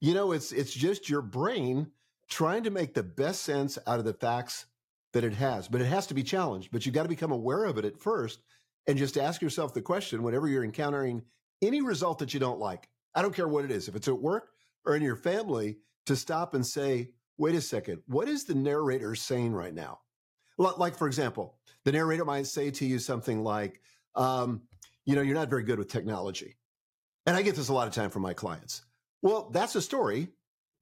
You 0.00 0.14
know, 0.14 0.32
it's 0.32 0.52
it's 0.52 0.72
just 0.72 1.10
your 1.10 1.20
brain 1.20 1.90
trying 2.30 2.62
to 2.62 2.70
make 2.70 2.94
the 2.94 3.02
best 3.02 3.42
sense 3.42 3.78
out 3.86 3.98
of 3.98 4.04
the 4.04 4.14
facts 4.14 4.66
that 5.12 5.24
it 5.24 5.34
has. 5.34 5.68
But 5.68 5.80
it 5.80 5.86
has 5.86 6.06
to 6.06 6.14
be 6.14 6.22
challenged. 6.22 6.70
But 6.72 6.86
you've 6.86 6.94
got 6.94 7.02
to 7.02 7.08
become 7.08 7.32
aware 7.32 7.64
of 7.64 7.76
it 7.78 7.84
at 7.84 8.00
first. 8.00 8.40
and 8.86 8.98
just 8.98 9.18
ask 9.18 9.42
yourself 9.42 9.74
the 9.74 9.82
question 9.82 10.22
whenever 10.22 10.48
you're 10.48 10.64
encountering 10.64 11.22
any 11.62 11.82
result 11.82 12.18
that 12.18 12.32
you 12.32 12.40
don't 12.40 12.58
like. 12.58 12.88
I 13.14 13.22
don't 13.22 13.34
care 13.34 13.46
what 13.46 13.64
it 13.64 13.70
is, 13.70 13.88
if 13.88 13.94
it's 13.94 14.08
at 14.08 14.18
work 14.18 14.48
or 14.86 14.96
in 14.96 15.02
your 15.02 15.16
family, 15.16 15.76
to 16.06 16.16
stop 16.16 16.54
and 16.54 16.66
say, 16.66 17.10
wait 17.36 17.54
a 17.54 17.60
second, 17.60 18.02
what 18.06 18.28
is 18.28 18.44
the 18.44 18.54
narrator 18.54 19.14
saying 19.14 19.52
right 19.52 19.74
now? 19.74 20.00
Like, 20.58 20.96
for 20.96 21.06
example, 21.06 21.58
the 21.84 21.92
narrator 21.92 22.24
might 22.24 22.46
say 22.46 22.70
to 22.70 22.86
you 22.86 22.98
something 22.98 23.42
like, 23.44 23.80
um, 24.14 24.62
you 25.04 25.14
know, 25.14 25.22
you're 25.22 25.34
not 25.34 25.50
very 25.50 25.62
good 25.62 25.78
with 25.78 25.88
technology. 25.88 26.56
And 27.26 27.36
I 27.36 27.42
get 27.42 27.56
this 27.56 27.68
a 27.68 27.72
lot 27.74 27.86
of 27.86 27.94
time 27.94 28.10
from 28.10 28.22
my 28.22 28.34
clients. 28.34 28.82
Well, 29.22 29.50
that's 29.52 29.74
a 29.74 29.82
story 29.82 30.28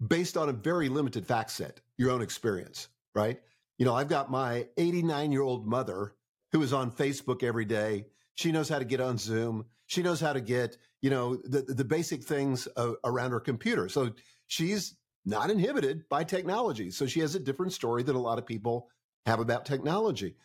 based 0.06 0.36
on 0.36 0.48
a 0.48 0.52
very 0.52 0.88
limited 0.88 1.26
fact 1.26 1.50
set, 1.50 1.80
your 1.96 2.10
own 2.10 2.22
experience, 2.22 2.88
right? 3.14 3.40
You 3.78 3.84
know, 3.84 3.94
I've 3.94 4.08
got 4.08 4.30
my 4.30 4.66
89 4.76 5.32
year 5.32 5.42
old 5.42 5.66
mother 5.66 6.14
who 6.52 6.62
is 6.62 6.72
on 6.72 6.90
Facebook 6.90 7.42
every 7.42 7.64
day. 7.64 8.06
She 8.34 8.52
knows 8.52 8.68
how 8.68 8.78
to 8.78 8.84
get 8.84 9.00
on 9.00 9.18
Zoom. 9.18 9.66
She 9.86 10.02
knows 10.02 10.20
how 10.20 10.32
to 10.32 10.40
get, 10.40 10.76
you 11.00 11.10
know, 11.10 11.36
the, 11.36 11.62
the 11.62 11.84
basic 11.84 12.22
things 12.22 12.68
uh, 12.76 12.92
around 13.04 13.32
her 13.32 13.40
computer. 13.40 13.88
So 13.88 14.12
she's 14.46 14.94
not 15.24 15.50
inhibited 15.50 16.08
by 16.08 16.24
technology. 16.24 16.90
So 16.90 17.06
she 17.06 17.20
has 17.20 17.34
a 17.34 17.40
different 17.40 17.72
story 17.72 18.02
than 18.02 18.16
a 18.16 18.20
lot 18.20 18.38
of 18.38 18.46
people 18.46 18.88
have 19.26 19.40
about 19.40 19.66
technology. 19.66 20.36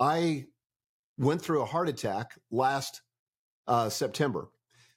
I 0.00 0.46
went 1.18 1.42
through 1.42 1.62
a 1.62 1.66
heart 1.66 1.88
attack 1.88 2.38
last 2.50 3.02
uh, 3.66 3.88
September. 3.88 4.48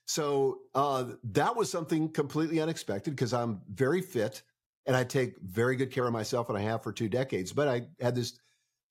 So 0.06 0.60
uh, 0.76 1.06
that 1.24 1.56
was 1.56 1.72
something 1.72 2.10
completely 2.10 2.62
unexpected 2.62 3.12
because 3.12 3.34
I'm 3.34 3.62
very 3.74 4.02
fit 4.02 4.44
and 4.86 4.96
I 4.96 5.04
take 5.04 5.40
very 5.42 5.76
good 5.76 5.92
care 5.92 6.06
of 6.06 6.14
myself, 6.14 6.50
and 6.50 6.58
I 6.58 6.62
have 6.62 6.84
for 6.84 6.92
two 6.92 7.10
decades. 7.10 7.52
But 7.52 7.68
I 7.68 7.88
had 8.00 8.14
this 8.16 8.40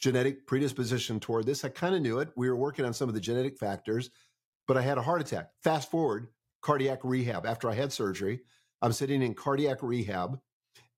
genetic 0.01 0.47
predisposition 0.47 1.21
toward 1.21 1.47
this. 1.47 1.65
I 1.65 1.69
kind 1.69 1.95
of 1.95 2.03
knew 2.03 2.19
it. 2.19 2.31
We 2.37 2.49
were 2.49 2.57
working 2.57 2.85
on 2.85 2.93
some 2.93 3.09
of 3.09 3.15
the 3.15 3.21
genetic 3.21 3.57
factors, 3.57 4.11
but 4.67 4.77
I 4.77 4.83
had 4.83 4.99
a 4.99 5.03
heart 5.03 5.21
attack. 5.21 5.51
Fast 5.63 5.91
forward, 5.91 6.29
cardiac 6.63 7.01
rehab. 7.05 7.47
After 7.47 7.71
I 7.71 7.75
had 7.75 7.93
surgery, 7.93 8.41
I'm 8.83 8.93
sitting 8.93 9.23
in 9.23 9.35
cardiac 9.35 9.83
rehab, 9.83 10.41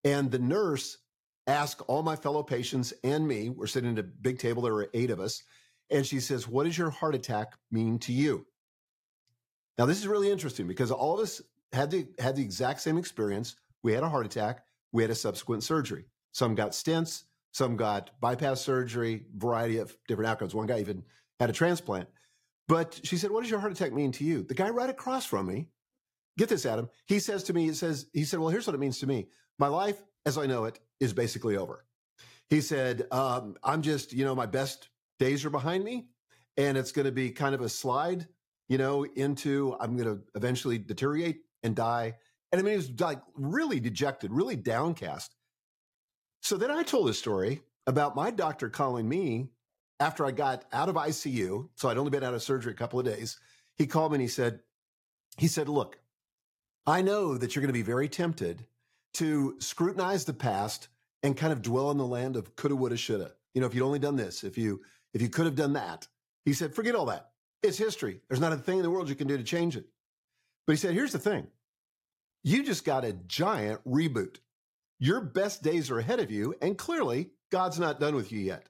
and 0.02 0.30
the 0.30 0.38
nurse 0.38 0.98
asked 1.46 1.82
all 1.86 2.02
my 2.02 2.16
fellow 2.16 2.42
patients 2.42 2.92
and 3.04 3.28
me, 3.28 3.50
we're 3.50 3.66
sitting 3.66 3.92
at 3.92 3.98
a 3.98 4.02
big 4.02 4.38
table, 4.38 4.62
there 4.62 4.72
were 4.72 4.90
eight 4.94 5.10
of 5.10 5.20
us, 5.20 5.42
and 5.90 6.04
she 6.04 6.20
says, 6.20 6.48
What 6.48 6.64
does 6.64 6.78
your 6.78 6.90
heart 6.90 7.14
attack 7.14 7.52
mean 7.70 7.98
to 8.00 8.12
you? 8.12 8.46
Now, 9.78 9.86
this 9.86 9.98
is 9.98 10.06
really 10.06 10.30
interesting 10.30 10.66
because 10.66 10.90
all 10.90 11.14
of 11.14 11.20
us 11.20 11.42
had 11.72 11.90
the, 11.90 12.08
had 12.18 12.36
the 12.36 12.42
exact 12.42 12.80
same 12.80 12.96
experience. 12.96 13.56
We 13.82 13.92
had 13.92 14.02
a 14.02 14.08
heart 14.08 14.26
attack, 14.26 14.64
we 14.92 15.02
had 15.02 15.10
a 15.10 15.14
subsequent 15.14 15.62
surgery. 15.62 16.06
Some 16.32 16.54
got 16.54 16.72
stents, 16.72 17.24
some 17.52 17.76
got 17.76 18.10
bypass 18.20 18.60
surgery, 18.60 19.26
variety 19.36 19.78
of 19.78 19.96
different 20.08 20.30
outcomes. 20.30 20.54
One 20.54 20.66
guy 20.66 20.80
even 20.80 21.02
had 21.40 21.50
a 21.50 21.54
transplant. 21.54 22.08
But 22.68 23.00
she 23.04 23.16
said, 23.16 23.30
What 23.30 23.42
does 23.42 23.50
your 23.50 23.60
heart 23.60 23.72
attack 23.72 23.92
mean 23.92 24.12
to 24.12 24.24
you? 24.24 24.42
The 24.42 24.54
guy 24.54 24.70
right 24.70 24.90
across 24.90 25.24
from 25.24 25.46
me, 25.46 25.68
get 26.36 26.48
this, 26.48 26.66
Adam, 26.66 26.88
he 27.06 27.18
says 27.18 27.44
to 27.44 27.52
me, 27.52 27.64
he 27.66 27.74
says, 27.74 28.06
he 28.12 28.24
said, 28.24 28.40
Well, 28.40 28.48
here's 28.48 28.66
what 28.66 28.74
it 28.74 28.80
means 28.80 28.98
to 29.00 29.06
me. 29.06 29.28
My 29.58 29.68
life, 29.68 30.02
as 30.24 30.36
I 30.36 30.46
know 30.46 30.64
it, 30.64 30.80
is 31.00 31.12
basically 31.12 31.56
over. 31.56 31.84
He 32.50 32.60
said, 32.60 33.06
um, 33.10 33.56
I'm 33.62 33.82
just, 33.82 34.12
you 34.12 34.24
know, 34.24 34.34
my 34.34 34.46
best 34.46 34.88
days 35.18 35.44
are 35.44 35.50
behind 35.50 35.84
me, 35.84 36.08
and 36.56 36.76
it's 36.76 36.92
going 36.92 37.06
to 37.06 37.12
be 37.12 37.30
kind 37.30 37.54
of 37.54 37.60
a 37.60 37.68
slide, 37.68 38.28
you 38.68 38.78
know, 38.78 39.04
into 39.04 39.76
I'm 39.80 39.96
going 39.96 40.16
to 40.16 40.22
eventually 40.34 40.78
deteriorate 40.78 41.42
and 41.62 41.74
die. 41.74 42.16
And 42.52 42.60
I 42.60 42.62
mean, 42.62 42.72
he 42.72 42.76
was 42.76 43.00
like 43.00 43.20
really 43.34 43.80
dejected, 43.80 44.32
really 44.32 44.56
downcast. 44.56 45.34
So 46.42 46.56
then 46.56 46.70
I 46.70 46.82
told 46.82 47.08
a 47.08 47.14
story 47.14 47.62
about 47.86 48.16
my 48.16 48.30
doctor 48.30 48.68
calling 48.68 49.08
me 49.08 49.48
after 50.00 50.24
I 50.24 50.30
got 50.30 50.64
out 50.72 50.88
of 50.88 50.96
ICU. 50.96 51.68
So 51.74 51.88
I'd 51.88 51.98
only 51.98 52.10
been 52.10 52.24
out 52.24 52.34
of 52.34 52.42
surgery 52.42 52.72
a 52.72 52.76
couple 52.76 52.98
of 52.98 53.06
days. 53.06 53.38
He 53.76 53.86
called 53.86 54.12
me 54.12 54.16
and 54.16 54.22
he 54.22 54.28
said, 54.28 54.60
he 55.38 55.48
said, 55.48 55.68
look, 55.68 55.98
I 56.86 57.02
know 57.02 57.36
that 57.36 57.54
you're 57.54 57.62
going 57.62 57.68
to 57.68 57.72
be 57.72 57.82
very 57.82 58.08
tempted 58.08 58.64
to 59.14 59.56
scrutinize 59.58 60.24
the 60.24 60.32
past 60.32 60.88
and 61.22 61.36
kind 61.36 61.52
of 61.52 61.62
dwell 61.62 61.90
in 61.90 61.98
the 61.98 62.06
land 62.06 62.36
of 62.36 62.54
coulda, 62.56 62.76
woulda, 62.76 62.96
shoulda. 62.96 63.32
You 63.54 63.60
know, 63.60 63.66
if 63.66 63.74
you'd 63.74 63.84
only 63.84 63.98
done 63.98 64.16
this, 64.16 64.44
if 64.44 64.56
you 64.56 64.82
if 65.14 65.22
you 65.22 65.28
could 65.30 65.46
have 65.46 65.56
done 65.56 65.72
that. 65.72 66.06
He 66.44 66.52
said, 66.52 66.74
forget 66.74 66.94
all 66.94 67.06
that. 67.06 67.30
It's 67.66 67.78
history. 67.78 68.20
There's 68.28 68.40
not 68.40 68.52
a 68.52 68.56
thing 68.56 68.78
in 68.78 68.82
the 68.82 68.90
world 68.90 69.08
you 69.08 69.14
can 69.14 69.26
do 69.26 69.36
to 69.36 69.44
change 69.44 69.76
it. 69.76 69.86
But 70.66 70.74
he 70.74 70.76
said, 70.76 70.94
here's 70.94 71.12
the 71.12 71.18
thing. 71.18 71.46
You 72.42 72.64
just 72.64 72.84
got 72.84 73.04
a 73.04 73.12
giant 73.12 73.80
reboot. 73.84 74.36
Your 74.98 75.20
best 75.20 75.62
days 75.62 75.90
are 75.90 75.98
ahead 75.98 76.20
of 76.20 76.30
you, 76.30 76.54
and 76.62 76.78
clearly, 76.78 77.30
God's 77.50 77.78
not 77.78 78.00
done 78.00 78.14
with 78.14 78.32
you 78.32 78.40
yet. 78.40 78.68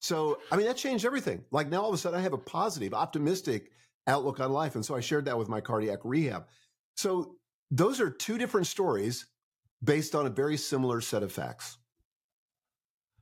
So, 0.00 0.38
I 0.50 0.56
mean, 0.56 0.66
that 0.66 0.76
changed 0.76 1.04
everything. 1.04 1.44
Like 1.50 1.68
now, 1.68 1.82
all 1.82 1.88
of 1.88 1.94
a 1.94 1.98
sudden, 1.98 2.18
I 2.18 2.22
have 2.22 2.32
a 2.32 2.38
positive, 2.38 2.94
optimistic 2.94 3.70
outlook 4.06 4.38
on 4.40 4.52
life. 4.52 4.74
And 4.74 4.84
so 4.84 4.94
I 4.94 5.00
shared 5.00 5.24
that 5.24 5.38
with 5.38 5.48
my 5.48 5.60
cardiac 5.60 6.00
rehab. 6.04 6.46
So, 6.96 7.36
those 7.70 8.00
are 8.00 8.10
two 8.10 8.38
different 8.38 8.68
stories 8.68 9.26
based 9.82 10.14
on 10.14 10.26
a 10.26 10.30
very 10.30 10.56
similar 10.56 11.00
set 11.00 11.22
of 11.22 11.32
facts. 11.32 11.78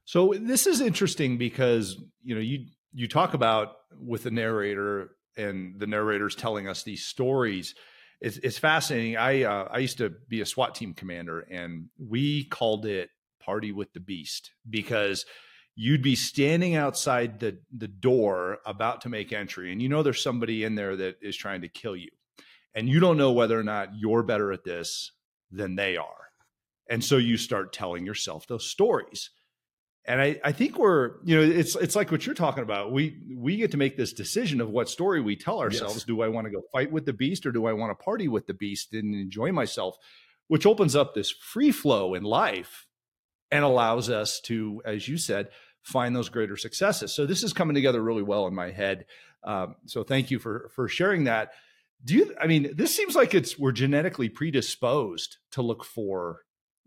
So, 0.04 0.34
this 0.38 0.66
is 0.66 0.80
interesting 0.80 1.38
because, 1.38 1.96
you 2.22 2.34
know, 2.34 2.40
you 2.40 2.66
you 2.94 3.08
talk 3.08 3.34
about 3.34 3.76
with 3.98 4.22
the 4.22 4.30
narrator 4.30 5.10
and 5.36 5.78
the 5.78 5.86
narrators 5.86 6.34
telling 6.34 6.68
us 6.68 6.82
these 6.84 7.04
stories 7.04 7.74
it's, 8.24 8.38
it's 8.38 8.58
fascinating. 8.58 9.16
I 9.16 9.42
uh, 9.42 9.68
I 9.70 9.78
used 9.78 9.98
to 9.98 10.10
be 10.28 10.40
a 10.40 10.46
SWAT 10.46 10.74
team 10.74 10.94
commander, 10.94 11.40
and 11.40 11.90
we 11.98 12.44
called 12.44 12.86
it 12.86 13.10
"Party 13.38 13.70
with 13.70 13.92
the 13.92 14.00
Beast" 14.00 14.52
because 14.68 15.26
you'd 15.74 16.02
be 16.02 16.16
standing 16.16 16.74
outside 16.74 17.40
the 17.40 17.58
the 17.76 17.88
door 17.88 18.58
about 18.64 19.02
to 19.02 19.10
make 19.10 19.32
entry, 19.32 19.72
and 19.72 19.82
you 19.82 19.90
know 19.90 20.02
there's 20.02 20.22
somebody 20.22 20.64
in 20.64 20.74
there 20.74 20.96
that 20.96 21.16
is 21.20 21.36
trying 21.36 21.60
to 21.62 21.68
kill 21.68 21.94
you, 21.94 22.08
and 22.74 22.88
you 22.88 22.98
don't 22.98 23.18
know 23.18 23.32
whether 23.32 23.58
or 23.58 23.64
not 23.64 23.90
you're 23.94 24.22
better 24.22 24.52
at 24.52 24.64
this 24.64 25.12
than 25.50 25.76
they 25.76 25.98
are, 25.98 26.30
and 26.88 27.04
so 27.04 27.18
you 27.18 27.36
start 27.36 27.74
telling 27.74 28.06
yourself 28.06 28.46
those 28.46 28.70
stories 28.70 29.30
and 30.06 30.20
I, 30.20 30.38
I 30.44 30.52
think 30.52 30.78
we're 30.78 31.12
you 31.24 31.36
know 31.36 31.42
it's 31.42 31.76
it's 31.76 31.96
like 31.96 32.10
what 32.10 32.26
you're 32.26 32.34
talking 32.34 32.62
about. 32.62 32.92
We 32.92 33.22
we 33.34 33.56
get 33.56 33.70
to 33.70 33.76
make 33.76 33.96
this 33.96 34.12
decision 34.12 34.60
of 34.60 34.68
what 34.68 34.88
story 34.88 35.20
we 35.20 35.36
tell 35.36 35.60
ourselves. 35.60 35.96
Yes. 35.96 36.04
do 36.04 36.20
i 36.20 36.28
want 36.28 36.46
to 36.46 36.50
go 36.50 36.62
fight 36.72 36.92
with 36.92 37.06
the 37.06 37.12
beast 37.12 37.46
or 37.46 37.52
do 37.52 37.66
i 37.66 37.72
want 37.72 37.90
to 37.90 38.04
party 38.04 38.28
with 38.28 38.46
the 38.46 38.54
beast 38.54 38.92
and 38.92 39.14
enjoy 39.14 39.50
myself? 39.52 39.96
Which 40.48 40.66
opens 40.66 40.94
up 40.94 41.14
this 41.14 41.30
free 41.30 41.72
flow 41.72 42.14
in 42.14 42.22
life 42.22 42.86
and 43.50 43.64
allows 43.64 44.10
us 44.10 44.40
to 44.42 44.82
as 44.84 45.08
you 45.08 45.16
said 45.16 45.48
find 45.82 46.14
those 46.16 46.28
greater 46.28 46.56
successes. 46.56 47.14
So 47.14 47.26
this 47.26 47.42
is 47.42 47.52
coming 47.52 47.74
together 47.74 48.02
really 48.02 48.22
well 48.22 48.46
in 48.46 48.54
my 48.54 48.70
head. 48.70 49.04
Um, 49.42 49.76
so 49.86 50.02
thank 50.02 50.30
you 50.30 50.38
for 50.38 50.70
for 50.74 50.86
sharing 50.86 51.24
that. 51.24 51.52
Do 52.04 52.14
you 52.14 52.34
i 52.38 52.46
mean 52.46 52.72
this 52.74 52.94
seems 52.94 53.16
like 53.16 53.32
it's 53.32 53.58
we're 53.58 53.72
genetically 53.72 54.28
predisposed 54.28 55.38
to 55.52 55.62
look 55.62 55.82
for 55.82 56.40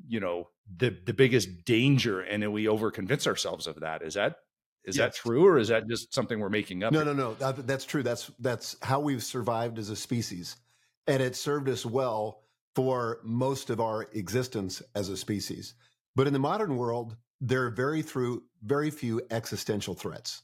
you 0.08 0.20
know 0.20 0.50
the 0.76 0.96
the 1.06 1.14
biggest 1.14 1.66
danger 1.66 2.22
and 2.22 2.44
then 2.44 2.52
we 2.52 2.66
overconvince 2.66 3.28
ourselves 3.28 3.68
of 3.68 3.80
that. 3.82 4.02
Is 4.02 4.16
that 4.16 4.38
is 4.84 4.98
yes. 4.98 5.06
that 5.06 5.16
true 5.16 5.46
or 5.46 5.58
is 5.58 5.70
that 5.70 5.88
just 5.88 6.14
something 6.14 6.40
we're 6.40 6.50
making 6.50 6.84
up 6.84 6.94
no 6.94 7.04
no 7.04 7.14
no. 7.14 7.34
That, 7.36 7.68
that's 7.68 7.86
true. 7.86 8.04
That's 8.04 8.32
that's 8.40 8.76
how 8.82 9.00
we've 9.00 9.24
survived 9.24 9.80
as 9.80 9.90
a 9.90 9.96
species 9.96 10.58
and 11.08 11.22
it 11.22 11.36
served 11.36 11.70
us 11.70 11.86
well 11.86 12.44
for 12.76 13.20
most 13.24 13.70
of 13.70 13.80
our 13.80 14.08
existence 14.14 14.82
as 14.94 15.10
a 15.10 15.18
species. 15.18 15.74
But 16.16 16.28
in 16.28 16.34
the 16.34 16.40
modern 16.40 16.78
world 16.78 17.16
there 17.40 17.66
are 17.66 17.70
very 17.70 18.02
through 18.02 18.44
very 18.64 18.90
few 18.90 19.22
existential 19.30 19.94
threats. 19.94 20.42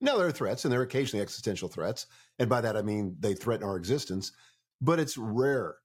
Now 0.00 0.16
there 0.18 0.26
are 0.26 0.32
threats 0.32 0.64
and 0.64 0.72
there 0.72 0.80
are 0.80 0.84
occasionally 0.84 1.22
existential 1.22 1.68
threats 1.68 2.06
and 2.38 2.48
by 2.48 2.60
that 2.60 2.76
i 2.76 2.82
mean 2.82 3.16
they 3.20 3.34
threaten 3.34 3.66
our 3.66 3.76
existence 3.76 4.32
but 4.80 4.98
it's 4.98 5.16
rare. 5.16 5.76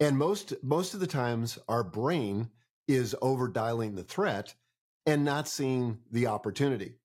And 0.00 0.16
most 0.16 0.54
most 0.62 0.94
of 0.94 1.00
the 1.00 1.06
times 1.06 1.58
our 1.68 1.84
brain 1.84 2.50
is 2.88 3.14
over 3.22 3.48
dialing 3.48 3.94
the 3.94 4.04
threat 4.04 4.54
and 5.06 5.24
not 5.24 5.48
seeing 5.48 5.98
the 6.10 6.26
opportunity. 6.26 6.96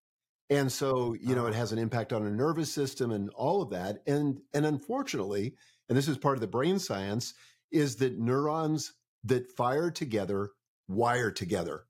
And 0.49 0.71
so, 0.71 1.13
you 1.13 1.35
know, 1.35 1.45
it 1.45 1.49
uh-huh. 1.49 1.59
has 1.59 1.71
an 1.71 1.79
impact 1.79 2.13
on 2.13 2.23
our 2.23 2.31
nervous 2.31 2.71
system 2.71 3.11
and 3.11 3.29
all 3.31 3.61
of 3.61 3.71
that. 3.71 4.01
And 4.07 4.39
and 4.53 4.65
unfortunately, 4.65 5.55
and 5.89 5.97
this 5.97 6.07
is 6.07 6.17
part 6.17 6.37
of 6.37 6.41
the 6.41 6.47
brain 6.47 6.79
science, 6.79 7.33
is 7.71 7.97
that 7.97 8.17
neurons 8.17 8.93
that 9.23 9.51
fire 9.51 9.91
together 9.91 10.51
wire 10.87 11.31
together. 11.31 11.85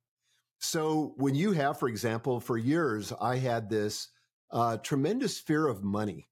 So 0.59 1.13
when 1.17 1.35
you 1.35 1.51
have, 1.51 1.77
for 1.77 1.87
example, 1.87 2.39
for 2.39 2.57
years, 2.57 3.13
I 3.21 3.37
had 3.37 3.69
this 3.69 4.09
uh, 4.51 4.77
tremendous 4.77 5.39
fear 5.39 5.67
of 5.67 5.83
money. 5.83 6.27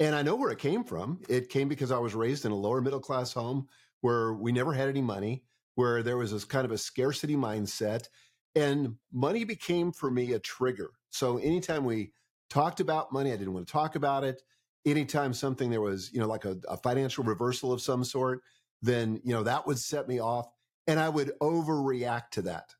And 0.00 0.14
I 0.14 0.22
know 0.22 0.34
where 0.34 0.50
it 0.50 0.58
came 0.58 0.84
from. 0.84 1.20
It 1.28 1.48
came 1.48 1.68
because 1.68 1.90
I 1.90 1.98
was 1.98 2.14
raised 2.14 2.44
in 2.44 2.52
a 2.52 2.56
lower 2.56 2.80
middle 2.80 3.00
class 3.00 3.32
home 3.32 3.68
where 4.00 4.34
we 4.34 4.52
never 4.52 4.72
had 4.74 4.88
any 4.88 5.00
money, 5.00 5.44
where 5.74 6.02
there 6.02 6.16
was 6.16 6.32
this 6.32 6.44
kind 6.44 6.64
of 6.64 6.72
a 6.72 6.78
scarcity 6.78 7.36
mindset. 7.36 8.08
And 8.54 8.96
money 9.12 9.44
became 9.44 9.92
for 9.92 10.10
me 10.10 10.32
a 10.32 10.38
trigger. 10.38 10.90
So 11.10 11.38
anytime 11.38 11.84
we 11.84 12.12
talked 12.50 12.80
about 12.80 13.12
money, 13.12 13.32
I 13.32 13.36
didn't 13.36 13.54
want 13.54 13.66
to 13.66 13.72
talk 13.72 13.96
about 13.96 14.24
it. 14.24 14.42
Anytime 14.86 15.32
something 15.32 15.70
there 15.70 15.80
was, 15.80 16.12
you 16.12 16.20
know, 16.20 16.28
like 16.28 16.44
a, 16.44 16.58
a 16.68 16.76
financial 16.76 17.24
reversal 17.24 17.72
of 17.72 17.80
some 17.80 18.04
sort, 18.04 18.42
then, 18.82 19.20
you 19.24 19.32
know, 19.32 19.42
that 19.42 19.66
would 19.66 19.78
set 19.78 20.06
me 20.06 20.20
off 20.20 20.46
and 20.86 21.00
I 21.00 21.08
would 21.08 21.32
overreact 21.40 22.30
to 22.32 22.42
that. 22.42 22.74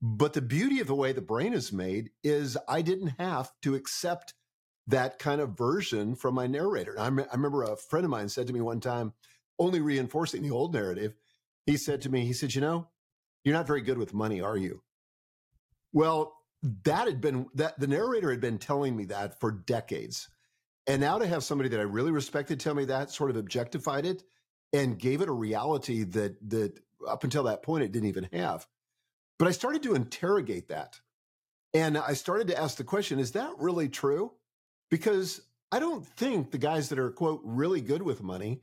But 0.00 0.32
the 0.32 0.42
beauty 0.42 0.80
of 0.80 0.86
the 0.86 0.94
way 0.94 1.12
the 1.12 1.20
brain 1.20 1.52
is 1.52 1.72
made 1.72 2.10
is 2.22 2.56
I 2.68 2.82
didn't 2.82 3.14
have 3.18 3.50
to 3.62 3.74
accept 3.74 4.34
that 4.86 5.18
kind 5.18 5.40
of 5.40 5.58
version 5.58 6.14
from 6.14 6.34
my 6.34 6.46
narrator. 6.46 6.98
I, 6.98 7.06
I 7.06 7.08
remember 7.08 7.64
a 7.64 7.76
friend 7.76 8.04
of 8.04 8.10
mine 8.10 8.28
said 8.28 8.46
to 8.46 8.52
me 8.52 8.60
one 8.60 8.80
time, 8.80 9.12
only 9.58 9.80
reinforcing 9.80 10.42
the 10.42 10.52
old 10.52 10.72
narrative, 10.72 11.14
he 11.68 11.76
said 11.76 12.00
to 12.00 12.08
me, 12.08 12.24
he 12.24 12.32
said, 12.32 12.54
You 12.54 12.62
know, 12.62 12.88
you're 13.44 13.54
not 13.54 13.66
very 13.66 13.82
good 13.82 13.98
with 13.98 14.14
money, 14.14 14.40
are 14.40 14.56
you? 14.56 14.82
Well, 15.92 16.34
that 16.84 17.06
had 17.06 17.20
been 17.20 17.46
that 17.56 17.78
the 17.78 17.86
narrator 17.86 18.30
had 18.30 18.40
been 18.40 18.56
telling 18.56 18.96
me 18.96 19.04
that 19.06 19.38
for 19.38 19.50
decades. 19.52 20.30
And 20.86 21.02
now 21.02 21.18
to 21.18 21.26
have 21.26 21.44
somebody 21.44 21.68
that 21.68 21.78
I 21.78 21.82
really 21.82 22.10
respected 22.10 22.58
tell 22.58 22.74
me 22.74 22.86
that 22.86 23.10
sort 23.10 23.28
of 23.28 23.36
objectified 23.36 24.06
it 24.06 24.22
and 24.72 24.98
gave 24.98 25.20
it 25.20 25.28
a 25.28 25.32
reality 25.32 26.04
that 26.04 26.36
that 26.48 26.80
up 27.06 27.22
until 27.22 27.42
that 27.42 27.62
point 27.62 27.84
it 27.84 27.92
didn't 27.92 28.08
even 28.08 28.28
have. 28.32 28.66
But 29.38 29.48
I 29.48 29.50
started 29.50 29.82
to 29.82 29.94
interrogate 29.94 30.68
that. 30.68 30.98
And 31.74 31.98
I 31.98 32.14
started 32.14 32.48
to 32.48 32.58
ask 32.58 32.78
the 32.78 32.84
question, 32.84 33.18
is 33.18 33.32
that 33.32 33.52
really 33.58 33.90
true? 33.90 34.32
Because 34.90 35.42
I 35.70 35.80
don't 35.80 36.04
think 36.06 36.50
the 36.50 36.56
guys 36.56 36.88
that 36.88 36.98
are 36.98 37.10
quote 37.10 37.42
really 37.44 37.82
good 37.82 38.00
with 38.00 38.22
money 38.22 38.62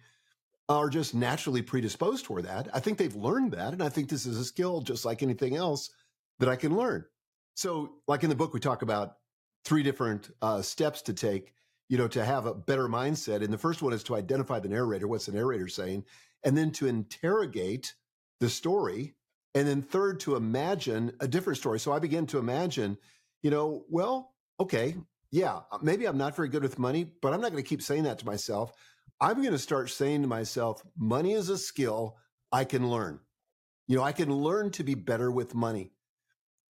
are 0.67 0.89
just 0.89 1.13
naturally 1.13 1.61
predisposed 1.61 2.25
toward 2.25 2.45
that. 2.45 2.67
I 2.73 2.79
think 2.79 2.97
they've 2.97 3.15
learned 3.15 3.51
that. 3.51 3.73
And 3.73 3.83
I 3.83 3.89
think 3.89 4.09
this 4.09 4.25
is 4.25 4.39
a 4.39 4.45
skill 4.45 4.81
just 4.81 5.05
like 5.05 5.21
anything 5.21 5.55
else 5.55 5.91
that 6.39 6.49
I 6.49 6.55
can 6.55 6.75
learn. 6.75 7.05
So, 7.55 7.93
like 8.07 8.23
in 8.23 8.29
the 8.29 8.35
book, 8.35 8.53
we 8.53 8.59
talk 8.59 8.81
about 8.81 9.17
three 9.63 9.83
different 9.83 10.31
uh, 10.41 10.61
steps 10.61 11.01
to 11.03 11.13
take, 11.13 11.53
you 11.87 11.97
know, 11.97 12.07
to 12.09 12.25
have 12.25 12.45
a 12.45 12.53
better 12.53 12.87
mindset. 12.87 13.43
And 13.43 13.53
the 13.53 13.57
first 13.57 13.81
one 13.81 13.93
is 13.93 14.03
to 14.05 14.15
identify 14.15 14.59
the 14.59 14.69
narrator, 14.69 15.07
what's 15.07 15.27
the 15.27 15.31
narrator 15.31 15.67
saying, 15.67 16.03
and 16.43 16.57
then 16.57 16.71
to 16.71 16.87
interrogate 16.87 17.93
the 18.39 18.49
story. 18.49 19.13
And 19.53 19.67
then 19.67 19.81
third, 19.81 20.19
to 20.21 20.35
imagine 20.35 21.13
a 21.19 21.27
different 21.27 21.57
story. 21.57 21.79
So 21.79 21.93
I 21.93 21.99
began 21.99 22.25
to 22.27 22.39
imagine, 22.39 22.97
you 23.41 23.51
know, 23.51 23.85
well, 23.89 24.33
okay, 24.59 24.95
yeah, 25.31 25.61
maybe 25.81 26.05
I'm 26.05 26.17
not 26.17 26.35
very 26.35 26.49
good 26.49 26.63
with 26.63 26.77
money, 26.77 27.05
but 27.21 27.33
I'm 27.33 27.41
not 27.41 27.51
going 27.51 27.63
to 27.63 27.67
keep 27.67 27.81
saying 27.81 28.03
that 28.03 28.19
to 28.19 28.25
myself. 28.25 28.73
I'm 29.19 29.41
going 29.41 29.51
to 29.51 29.59
start 29.59 29.89
saying 29.89 30.21
to 30.21 30.27
myself, 30.27 30.83
money 30.97 31.33
is 31.33 31.49
a 31.49 31.57
skill 31.57 32.17
I 32.51 32.65
can 32.65 32.89
learn. 32.89 33.19
You 33.87 33.97
know, 33.97 34.03
I 34.03 34.11
can 34.11 34.33
learn 34.33 34.71
to 34.71 34.83
be 34.83 34.95
better 34.95 35.31
with 35.31 35.55
money. 35.55 35.91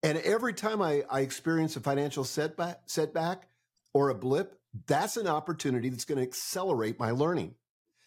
And 0.03 0.17
every 0.19 0.53
time 0.53 0.81
I, 0.81 1.03
I 1.09 1.21
experience 1.21 1.75
a 1.75 1.79
financial 1.79 2.23
setback, 2.23 2.81
setback 2.85 3.47
or 3.93 4.09
a 4.09 4.15
blip, 4.15 4.59
that's 4.85 5.17
an 5.17 5.27
opportunity 5.27 5.89
that's 5.89 6.05
going 6.05 6.19
to 6.19 6.23
accelerate 6.23 6.99
my 6.99 7.11
learning. 7.11 7.55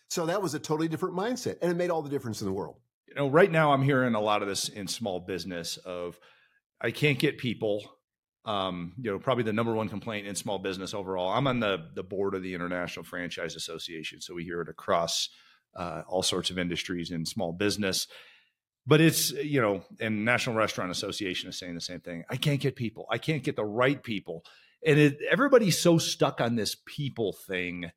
So 0.08 0.26
that 0.26 0.42
was 0.42 0.54
a 0.54 0.58
totally 0.58 0.88
different 0.88 1.16
mindset, 1.16 1.58
and 1.62 1.70
it 1.70 1.76
made 1.76 1.90
all 1.90 2.02
the 2.02 2.10
difference 2.10 2.40
in 2.40 2.46
the 2.46 2.52
world. 2.52 2.76
You 3.08 3.14
know, 3.14 3.28
right 3.28 3.50
now 3.50 3.72
I'm 3.72 3.82
hearing 3.82 4.14
a 4.14 4.20
lot 4.20 4.42
of 4.42 4.49
this 4.49 4.68
in 4.68 4.87
small 4.87 5.20
business 5.20 5.76
of 5.78 6.18
I 6.80 6.90
can't 6.90 7.18
get 7.18 7.38
people. 7.38 7.82
Um, 8.44 8.94
you 8.99 9.11
know, 9.11 9.18
probably 9.18 9.44
the 9.44 9.52
number 9.52 9.75
one 9.75 9.88
complaint 9.88 10.26
in 10.26 10.35
small 10.35 10.59
business 10.59 10.94
overall. 10.94 11.30
I'm 11.30 11.47
on 11.47 11.61
the 11.61 11.88
the 11.94 12.02
board 12.02 12.35
of 12.35 12.42
the 12.42 12.54
International 12.54 13.04
Franchise 13.04 13.54
Association, 13.54 14.20
so 14.20 14.35
we 14.35 14.44
hear 14.44 14.62
it 14.62 14.68
across 14.68 15.28
uh, 15.76 16.02
all 16.09 16.23
sorts 16.23 16.50
of 16.50 16.59
industries 16.59 17.11
in 17.11 17.26
small 17.26 17.52
business. 17.52 18.06
But 18.87 19.00
it's 19.00 19.30
you 19.30 19.61
know 19.61 19.85
and 20.00 20.25
national 20.25 20.56
restaurant 20.56 20.90
association 20.90 21.50
is 21.50 21.59
saying 21.59 21.75
the 21.75 21.80
same 21.80 22.00
thing. 22.00 22.25
I 22.30 22.37
can't 22.37 22.61
get 22.61 22.76
people. 22.76 23.06
I 23.11 23.18
can't 23.18 23.42
get 23.42 23.56
the 23.56 23.64
right 23.64 24.02
people. 24.02 24.44
And 24.85 24.99
it, 24.99 25.18
everybody's 25.30 25.78
so 25.78 25.99
stuck 25.99 26.40
on 26.40 26.56
this 26.56 26.76
people 26.87 27.37
thing. 27.47 27.90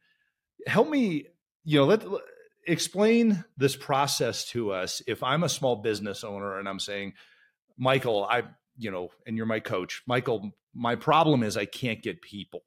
Help 0.67 0.89
me 0.89 1.27
you 1.63 1.79
know 1.79 1.85
let, 1.85 2.09
let 2.09 2.21
explain 2.67 3.43
this 3.57 3.75
process 3.75 4.45
to 4.49 4.71
us. 4.71 5.01
If 5.07 5.23
i'm 5.23 5.43
a 5.43 5.49
small 5.49 5.77
business 5.77 6.23
owner 6.23 6.59
and 6.59 6.67
i'm 6.67 6.79
saying 6.79 7.13
michael 7.77 8.23
i 8.23 8.43
you 8.77 8.91
know 8.91 9.09
and 9.25 9.37
you're 9.37 9.45
my 9.45 9.59
coach 9.59 10.01
michael 10.07 10.51
my 10.73 10.95
problem 10.95 11.43
is 11.43 11.57
i 11.57 11.65
can't 11.65 12.01
get 12.01 12.21
people 12.21 12.63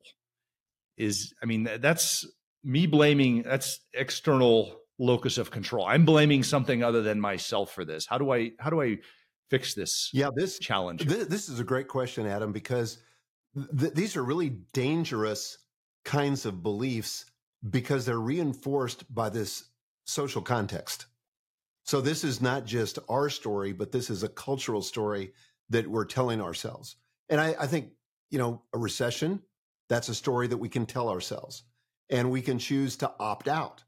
is 0.97 1.35
i 1.43 1.47
mean 1.47 1.69
that's 1.81 2.27
me 2.63 2.87
blaming 2.87 3.43
that's 3.43 3.81
external 3.93 4.81
locus 4.99 5.39
of 5.39 5.51
control. 5.51 5.87
I'm 5.87 6.05
blaming 6.05 6.43
something 6.43 6.83
other 6.83 7.03
than 7.03 7.21
myself 7.21 7.73
for 7.73 7.85
this. 7.85 8.07
How 8.07 8.19
do 8.19 8.33
I 8.33 8.53
how 8.59 8.71
do 8.71 8.81
I 8.81 8.99
fix 9.51 9.75
this? 9.75 10.11
Yeah, 10.13 10.31
this 10.35 10.59
challenge. 10.59 11.05
This, 11.05 11.27
this 11.27 11.49
is 11.49 11.61
a 11.61 11.65
great 11.65 11.89
question, 11.89 12.27
Adam, 12.27 12.53
because 12.53 12.99
th- 13.79 13.95
these 13.95 14.17
are 14.17 14.25
really 14.25 14.51
dangerous 14.73 15.59
kinds 16.05 16.47
of 16.47 16.63
beliefs 16.63 17.27
because 17.69 18.05
they're 18.05 18.19
reinforced 18.19 19.13
by 19.13 19.29
this 19.29 19.65
social 20.05 20.43
context. 20.43 21.07
So 21.85 22.01
this 22.01 22.25
is 22.25 22.41
not 22.41 22.65
just 22.65 22.99
our 23.09 23.29
story, 23.29 23.73
but 23.73 23.93
this 23.93 24.11
is 24.11 24.23
a 24.23 24.29
cultural 24.29 24.83
story 24.83 25.33
that 25.71 25.87
we're 25.87 26.05
telling 26.05 26.41
ourselves. 26.41 26.97
And 27.29 27.41
I, 27.41 27.55
I 27.59 27.67
think, 27.67 27.91
you 28.31 28.39
know, 28.39 28.63
a 28.73 28.79
recession, 28.79 29.43
that's 29.89 30.09
a 30.09 30.15
story 30.15 30.47
that 30.49 30.57
we 30.57 30.69
can 30.69 30.87
tell 30.87 31.09
ourselves. 31.09 31.65
And 32.11 32.31
we 32.31 32.41
can 32.41 32.59
choose 32.59 32.97
to 32.99 33.13
opt 33.19 33.49
out. 33.49 33.83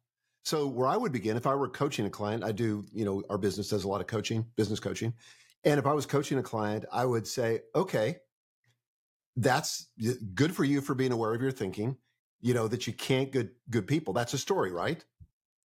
So 0.44 0.66
where 0.66 0.88
I 0.88 0.96
would 0.96 1.12
begin, 1.12 1.36
if 1.36 1.46
I 1.46 1.54
were 1.54 1.68
coaching 1.68 2.06
a 2.06 2.10
client, 2.10 2.42
I 2.42 2.52
do, 2.52 2.84
you 2.92 3.04
know, 3.04 3.22
our 3.30 3.38
business 3.38 3.68
does 3.68 3.84
a 3.84 3.88
lot 3.88 4.00
of 4.00 4.06
coaching, 4.06 4.46
business 4.56 4.80
coaching. 4.80 5.12
And 5.64 5.78
if 5.78 5.86
I 5.86 5.92
was 5.92 6.06
coaching 6.06 6.38
a 6.38 6.42
client, 6.42 6.84
I 6.92 7.04
would 7.04 7.26
say, 7.26 7.60
okay, 7.74 8.16
that's 9.36 9.86
good 10.34 10.54
for 10.54 10.64
you 10.64 10.80
for 10.80 10.94
being 10.94 11.12
aware 11.12 11.34
of 11.34 11.42
your 11.42 11.50
thinking, 11.50 11.96
you 12.40 12.54
know, 12.54 12.66
that 12.66 12.86
you 12.86 12.92
can't 12.92 13.30
good 13.30 13.50
good 13.70 13.86
people. 13.86 14.14
That's 14.14 14.34
a 14.34 14.38
story, 14.38 14.72
right? 14.72 15.04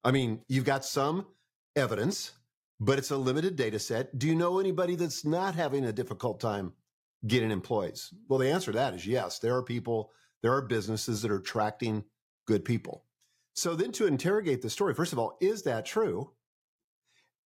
I 0.04 0.12
mean, 0.12 0.41
you've 0.47 0.65
got 0.65 0.86
some 0.86 1.28
evidence, 1.76 2.34
but 2.79 2.97
it's 2.97 3.12
a 3.12 3.17
limited 3.17 3.55
data 3.55 3.79
set. 3.79 4.17
Do 4.17 4.27
you 4.27 4.36
know 4.36 4.59
anybody 4.59 4.95
that's 4.95 5.25
not 5.25 5.55
having 5.55 5.86
a 5.86 5.93
difficult 5.93 6.39
time 6.39 6.73
getting 7.27 7.51
employees? 7.51 8.13
Well, 8.27 8.39
the 8.39 8.51
answer 8.51 8.71
to 8.71 8.77
that 8.77 8.93
is 8.93 9.05
yes. 9.05 9.39
There 9.39 9.55
are 9.55 9.63
people, 9.63 10.12
there 10.41 10.53
are 10.53 10.62
businesses 10.62 11.21
that 11.21 11.31
are 11.31 11.38
attracting 11.38 12.03
good 12.47 12.65
people. 12.65 13.05
So 13.53 13.75
then 13.75 13.91
to 13.93 14.07
interrogate 14.07 14.62
the 14.62 14.69
story, 14.69 14.93
first 14.93 15.13
of 15.13 15.19
all, 15.19 15.38
is 15.39 15.63
that 15.63 15.86
true? 15.86 16.31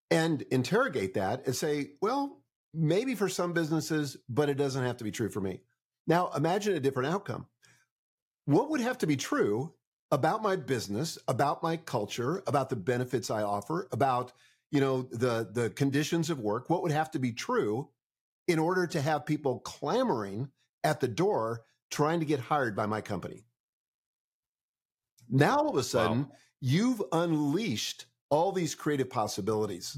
And 0.09 0.41
interrogate 0.43 1.13
that 1.15 1.45
and 1.45 1.55
say, 1.55 1.91
well, 2.01 2.41
maybe 2.73 3.13
for 3.13 3.27
some 3.27 3.53
businesses, 3.53 4.17
but 4.29 4.49
it 4.49 4.57
doesn't 4.57 4.85
have 4.85 4.97
to 4.97 5.03
be 5.03 5.11
true 5.11 5.29
for 5.29 5.41
me. 5.41 5.61
Now 6.07 6.31
imagine 6.35 6.75
a 6.75 6.79
different 6.79 7.13
outcome. 7.13 7.45
What 8.45 8.69
would 8.69 8.79
have 8.79 8.97
to 8.99 9.07
be 9.07 9.17
true 9.17 9.73
about 10.09 10.41
my 10.41 10.55
business, 10.55 11.17
about 11.27 11.61
my 11.61 11.75
culture, 11.75 12.41
about 12.47 12.69
the 12.69 12.77
benefits 12.77 13.29
I 13.29 13.43
offer, 13.43 13.89
about 13.91 14.31
you 14.71 14.79
know 14.79 15.03
the 15.03 15.49
the 15.51 15.69
conditions 15.71 16.29
of 16.29 16.39
work? 16.39 16.69
What 16.69 16.83
would 16.83 16.91
have 16.91 17.11
to 17.11 17.19
be 17.19 17.31
true 17.31 17.89
in 18.47 18.59
order 18.59 18.87
to 18.87 19.01
have 19.01 19.25
people 19.25 19.59
clamoring 19.59 20.49
at 20.83 20.99
the 20.99 21.07
door 21.07 21.63
trying 21.89 22.19
to 22.19 22.25
get 22.25 22.39
hired 22.39 22.75
by 22.75 22.85
my 22.85 23.01
company? 23.01 23.43
Now 25.29 25.57
all 25.57 25.69
of 25.69 25.75
a 25.75 25.83
sudden, 25.83 26.19
wow. 26.19 26.31
you've 26.61 27.03
unleashed 27.11 28.05
all 28.29 28.51
these 28.51 28.75
creative 28.75 29.09
possibilities. 29.09 29.97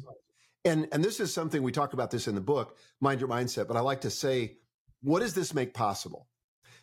And 0.66 0.88
and 0.92 1.04
this 1.04 1.20
is 1.20 1.34
something 1.34 1.64
we 1.64 1.72
talk 1.72 1.94
about 1.94 2.12
this 2.12 2.28
in 2.28 2.36
the 2.36 2.42
book, 2.42 2.78
Mind 3.00 3.20
Your 3.20 3.30
Mindset, 3.30 3.68
but 3.68 3.78
I 3.78 3.82
like 3.82 4.02
to 4.02 4.10
say, 4.10 4.58
what 5.02 5.20
does 5.20 5.34
this 5.34 5.54
make 5.54 5.74
possible? 5.74 6.28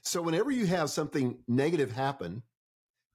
So 0.02 0.22
whenever 0.22 0.50
you 0.50 0.66
have 0.66 0.90
something 0.90 1.38
negative 1.48 1.92
happen, 1.92 2.42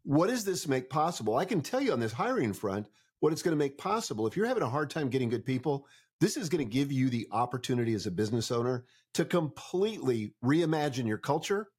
what 0.04 0.28
does 0.28 0.44
this 0.44 0.68
make 0.68 0.90
possible? 0.90 1.38
I 1.38 1.46
can 1.46 1.62
tell 1.62 1.82
you 1.82 1.94
on 1.94 2.00
this 2.00 2.14
hiring 2.14 2.54
front 2.54 2.88
what 3.22 3.32
it's 3.32 3.42
going 3.42 3.54
to 3.54 3.64
make 3.64 3.78
possible. 3.78 4.28
If 4.28 4.36
you're 4.36 4.48
having 4.48 4.64
a 4.64 4.70
hard 4.70 4.90
time 4.90 5.10
getting 5.10 5.30
good 5.30 5.46
people, 5.46 5.88
this 6.20 6.36
is 6.36 6.50
going 6.50 6.64
to 6.64 6.70
give 6.70 6.92
you 6.92 7.10
the 7.10 7.28
opportunity 7.32 7.94
as 7.94 8.06
a 8.06 8.12
business 8.12 8.52
owner 8.52 8.84
to 9.14 9.26
completely 9.26 10.34
reimagine 10.44 11.08
your 11.08 11.18
culture, 11.18 11.70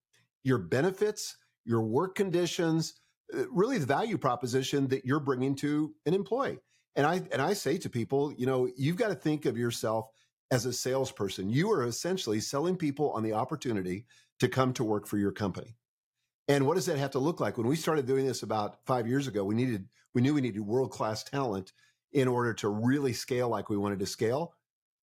your 0.42 0.58
benefits, 0.58 1.36
your 1.64 1.82
work 1.82 2.14
conditions, 2.14 2.94
uh, 3.34 3.44
really 3.50 3.78
the 3.78 3.86
value 3.86 4.18
proposition 4.18 4.88
that 4.88 5.04
you're 5.04 5.20
bringing 5.20 5.54
to 5.56 5.94
an 6.06 6.14
employee. 6.14 6.58
And 6.96 7.06
I 7.06 7.22
and 7.32 7.40
I 7.40 7.54
say 7.54 7.78
to 7.78 7.90
people, 7.90 8.32
you 8.32 8.46
know, 8.46 8.68
you've 8.76 8.96
got 8.96 9.08
to 9.08 9.14
think 9.14 9.46
of 9.46 9.56
yourself 9.56 10.08
as 10.50 10.66
a 10.66 10.72
salesperson. 10.72 11.48
You 11.48 11.70
are 11.72 11.84
essentially 11.86 12.40
selling 12.40 12.76
people 12.76 13.10
on 13.12 13.22
the 13.22 13.32
opportunity 13.32 14.06
to 14.40 14.48
come 14.48 14.72
to 14.74 14.84
work 14.84 15.06
for 15.06 15.18
your 15.18 15.32
company. 15.32 15.76
And 16.48 16.66
what 16.66 16.74
does 16.74 16.86
that 16.86 16.98
have 16.98 17.12
to 17.12 17.18
look 17.18 17.40
like? 17.40 17.56
When 17.56 17.66
we 17.66 17.76
started 17.76 18.06
doing 18.06 18.26
this 18.26 18.42
about 18.42 18.84
five 18.84 19.06
years 19.06 19.28
ago, 19.28 19.44
we 19.44 19.54
needed 19.54 19.88
we 20.14 20.20
knew 20.20 20.34
we 20.34 20.40
needed 20.40 20.60
world 20.60 20.90
class 20.90 21.22
talent 21.22 21.72
in 22.12 22.28
order 22.28 22.52
to 22.52 22.68
really 22.68 23.12
scale 23.12 23.48
like 23.48 23.70
we 23.70 23.76
wanted 23.76 23.98
to 24.00 24.06
scale. 24.06 24.54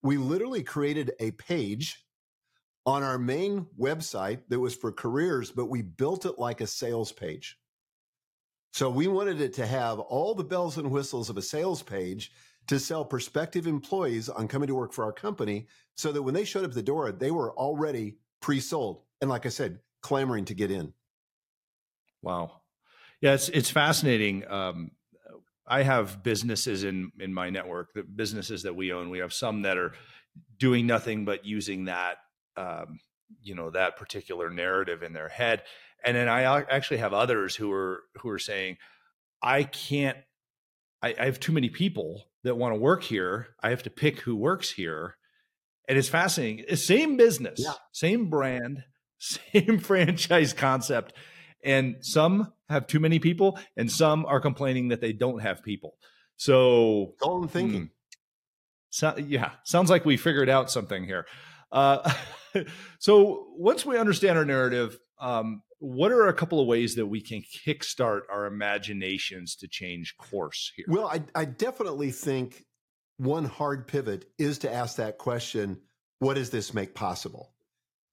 We 0.04 0.17
literally 0.17 0.63
created 0.63 1.12
a 1.19 1.32
page 1.32 2.06
on 2.86 3.04
our 3.04 3.17
main 3.17 3.67
website 3.80 4.41
that 4.49 4.60
was 4.60 4.75
for 4.75 4.91
careers, 4.91 5.52
but 5.52 5.65
we 5.65 5.82
built 5.82 6.25
it 6.25 6.38
like 6.38 6.62
a 6.62 6.67
sales 6.67 7.12
page. 7.12 7.58
So 8.73 8.89
we 8.89 9.08
wanted 9.08 9.41
it 9.41 9.54
to 9.56 9.65
have 9.65 9.99
all 9.99 10.36
the 10.36 10.43
bells 10.43 10.78
and 10.78 10.91
whistles 10.91 11.30
of 11.30 11.38
a 11.38 11.41
sales 11.41 11.82
page 11.82 12.32
to 12.67 12.80
sell 12.80 13.04
prospective 13.04 13.65
employees 13.65 14.30
on 14.30 14.47
coming 14.47 14.67
to 14.67 14.75
work 14.75 14.93
for 14.93 15.04
our 15.04 15.12
company 15.12 15.67
so 15.97 16.12
that 16.12 16.21
when 16.21 16.36
they 16.36 16.45
showed 16.45 16.65
up 16.65 16.73
the 16.73 16.84
door, 16.84 17.12
they 17.12 17.32
were 17.32 17.52
already 17.54 18.17
pre 18.41 18.60
sold. 18.60 19.02
And 19.21 19.30
like 19.30 19.45
I 19.45 19.49
said, 19.49 19.80
clamoring 20.02 20.45
to 20.45 20.54
get 20.54 20.71
in. 20.71 20.93
Wow. 22.21 22.62
Yeah, 23.21 23.34
it's, 23.34 23.49
it's 23.49 23.69
fascinating. 23.69 24.49
Um, 24.49 24.91
I 25.67 25.84
have 25.84 26.23
businesses 26.23 26.84
in, 26.84 27.12
in 27.19 27.34
my 27.34 27.49
network, 27.49 27.93
the 27.93 28.03
businesses 28.03 28.63
that 28.63 28.75
we 28.75 28.91
own. 28.91 29.10
We 29.10 29.19
have 29.19 29.34
some 29.34 29.63
that 29.63 29.77
are 29.77 29.93
doing 30.58 30.88
nothing 30.88 31.25
but 31.25 31.45
using 31.45 31.86
that, 31.86 32.17
um, 32.58 32.99
you 33.41 33.55
know, 33.55 33.69
that 33.69 33.97
particular 33.97 34.49
narrative 34.49 35.03
in 35.03 35.13
their 35.13 35.29
head 35.29 35.63
And 36.03 36.15
then 36.15 36.27
I 36.29 36.43
actually 36.43 36.97
have 36.97 37.13
others 37.13 37.55
who 37.55 37.71
are 37.71 38.03
who 38.21 38.29
are 38.29 38.39
saying, 38.39 38.77
I 39.41 39.63
can't. 39.63 40.17
I, 41.01 41.15
I 41.19 41.25
have 41.25 41.39
too 41.39 41.51
many 41.51 41.69
people 41.69 42.23
that 42.43 42.55
want 42.55 42.73
to 42.73 42.79
work 42.79 43.03
here. 43.03 43.49
I 43.62 43.69
have 43.69 43.84
to 43.84 43.89
pick 43.89 44.21
who 44.21 44.36
works 44.36 44.71
here, 44.71 45.17
and 45.88 45.97
it's 45.97 46.10
fascinating. 46.10 46.75
Same 46.75 47.17
business, 47.17 47.60
yeah. 47.63 47.73
same 47.91 48.29
brand, 48.29 48.84
same 49.19 49.79
franchise 49.79 50.53
concept, 50.53 51.13
and 51.63 51.97
some 52.01 52.53
have 52.69 52.87
too 52.87 52.99
many 52.99 53.19
people, 53.19 53.59
and 53.77 53.91
some 53.91 54.25
are 54.25 54.39
complaining 54.39 54.89
that 54.89 55.01
they 55.01 55.13
don't 55.13 55.39
have 55.39 55.63
people. 55.63 55.97
So, 56.37 57.15
golden 57.19 57.49
thinking. 57.49 57.81
Hmm, 57.81 57.87
so, 58.91 59.15
yeah, 59.17 59.51
sounds 59.63 59.89
like 59.89 60.05
we 60.05 60.17
figured 60.17 60.49
out 60.49 60.71
something 60.71 61.03
here. 61.03 61.25
Uh, 61.71 62.11
so 62.99 63.47
once 63.57 63.85
we 63.85 63.97
understand 63.97 64.37
our 64.37 64.45
narrative, 64.45 64.97
um, 65.19 65.61
what 65.79 66.11
are 66.11 66.27
a 66.27 66.33
couple 66.33 66.59
of 66.59 66.67
ways 66.67 66.95
that 66.95 67.05
we 67.05 67.21
can 67.21 67.41
kickstart 67.65 68.21
our 68.31 68.45
imaginations 68.45 69.55
to 69.57 69.67
change 69.67 70.15
course 70.17 70.71
here? 70.75 70.85
Well, 70.87 71.07
I, 71.07 71.21
I 71.35 71.45
definitely 71.45 72.11
think 72.11 72.65
one 73.17 73.45
hard 73.45 73.87
pivot 73.87 74.25
is 74.37 74.59
to 74.59 74.73
ask 74.73 74.97
that 74.97 75.17
question: 75.17 75.79
What 76.19 76.35
does 76.35 76.49
this 76.49 76.73
make 76.73 76.95
possible? 76.95 77.53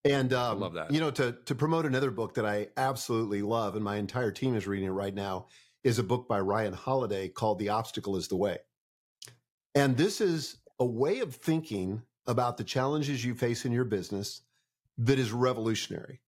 And 0.07 0.33
um, 0.33 0.61
love 0.61 0.75
that. 0.75 0.93
You 0.93 1.01
know, 1.01 1.11
to 1.13 1.33
to 1.45 1.55
promote 1.55 1.85
another 1.85 2.11
book 2.11 2.35
that 2.35 2.47
I 2.47 2.69
absolutely 2.77 3.43
love, 3.43 3.75
and 3.75 3.85
my 3.85 3.97
entire 3.97 4.31
team 4.31 4.55
is 4.55 4.67
reading 4.67 4.89
it 4.89 4.93
right 4.93 5.15
now, 5.15 5.47
is 5.83 5.99
a 5.99 6.05
book 6.05 6.29
by 6.29 6.41
Ryan 6.41 6.73
Holiday 6.73 7.29
called 7.29 7.59
"The 7.59 7.71
Obstacle 7.71 8.17
Is 8.17 8.29
the 8.29 8.37
Way." 8.37 8.59
And 9.75 9.97
this 9.97 10.21
is 10.21 10.59
a 10.79 10.87
way 10.87 11.21
of 11.21 11.35
thinking 11.35 12.03
about 12.27 12.57
the 12.57 12.65
challenges 12.65 13.25
you 13.25 13.35
face 13.35 13.65
in 13.65 13.73
your 13.73 13.85
business 13.85 14.43
that 14.99 15.19
is 15.19 15.33
revolutionary. 15.33 16.21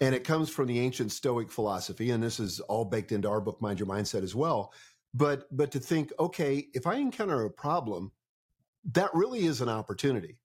And 0.00 0.14
it 0.14 0.24
comes 0.24 0.50
from 0.50 0.66
the 0.66 0.80
ancient 0.80 1.10
Stoic 1.12 1.50
philosophy, 1.50 2.10
and 2.10 2.22
this 2.22 2.38
is 2.38 2.60
all 2.60 2.84
baked 2.84 3.12
into 3.12 3.28
our 3.28 3.40
book, 3.40 3.60
Mind 3.60 3.78
Your 3.78 3.88
Mindset, 3.88 4.22
as 4.22 4.34
well. 4.34 4.72
But 5.14 5.46
but 5.54 5.72
to 5.72 5.80
think, 5.80 6.12
okay, 6.20 6.68
if 6.74 6.86
I 6.86 6.96
encounter 6.96 7.44
a 7.44 7.50
problem, 7.50 8.12
that 8.92 9.14
really 9.14 9.46
is 9.46 9.60
an 9.60 9.68
opportunity. 9.68 10.38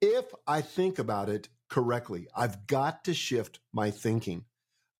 If 0.00 0.26
I 0.46 0.60
think 0.60 0.98
about 0.98 1.28
it 1.28 1.48
correctly, 1.74 2.28
I've 2.36 2.68
got 2.68 3.02
to 3.06 3.12
shift 3.12 3.58
my 3.72 3.90
thinking. 3.90 4.44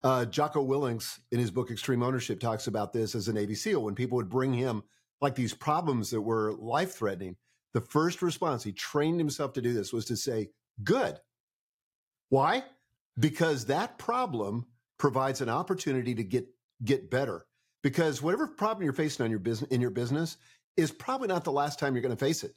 Uh, 0.03 0.25
Jocko 0.25 0.61
Willink, 0.61 1.19
in 1.31 1.39
his 1.39 1.49
book 1.49 1.71
Extreme 1.71 2.03
Ownership, 2.03 2.41
talks 2.41 2.67
about 2.67 2.91
this 2.91 3.15
as 3.15 3.29
a 3.29 3.33
Navy 3.33 3.55
SEAL. 3.55 3.81
When 3.81 3.95
people 3.95 4.17
would 4.17 4.29
bring 4.29 4.53
him 4.53 4.83
like 5.21 5.35
these 5.35 5.53
problems 5.53 6.09
that 6.09 6.19
were 6.19 6.51
life 6.51 6.95
threatening, 6.95 7.37
the 7.73 7.79
first 7.79 8.21
response, 8.21 8.61
he 8.61 8.73
trained 8.73 9.21
himself 9.21 9.53
to 9.53 9.61
do 9.61 9.71
this, 9.71 9.93
was 9.93 10.03
to 10.07 10.17
say, 10.17 10.49
Good. 10.83 11.17
Why? 12.27 12.65
Because 13.17 13.67
that 13.67 13.97
problem 13.97 14.65
provides 14.97 15.39
an 15.39 15.47
opportunity 15.47 16.13
to 16.15 16.25
get 16.25 16.45
get 16.83 17.09
better. 17.09 17.45
Because 17.83 18.21
whatever 18.21 18.47
problem 18.47 18.83
you're 18.83 18.91
facing 18.91 19.23
on 19.23 19.29
your 19.29 19.39
business 19.39 19.71
in 19.71 19.79
your 19.79 19.91
business 19.91 20.35
is 20.75 20.91
probably 20.91 21.29
not 21.29 21.45
the 21.45 21.53
last 21.53 21.79
time 21.79 21.95
you're 21.95 22.01
going 22.01 22.17
to 22.17 22.25
face 22.25 22.43
it. 22.43 22.53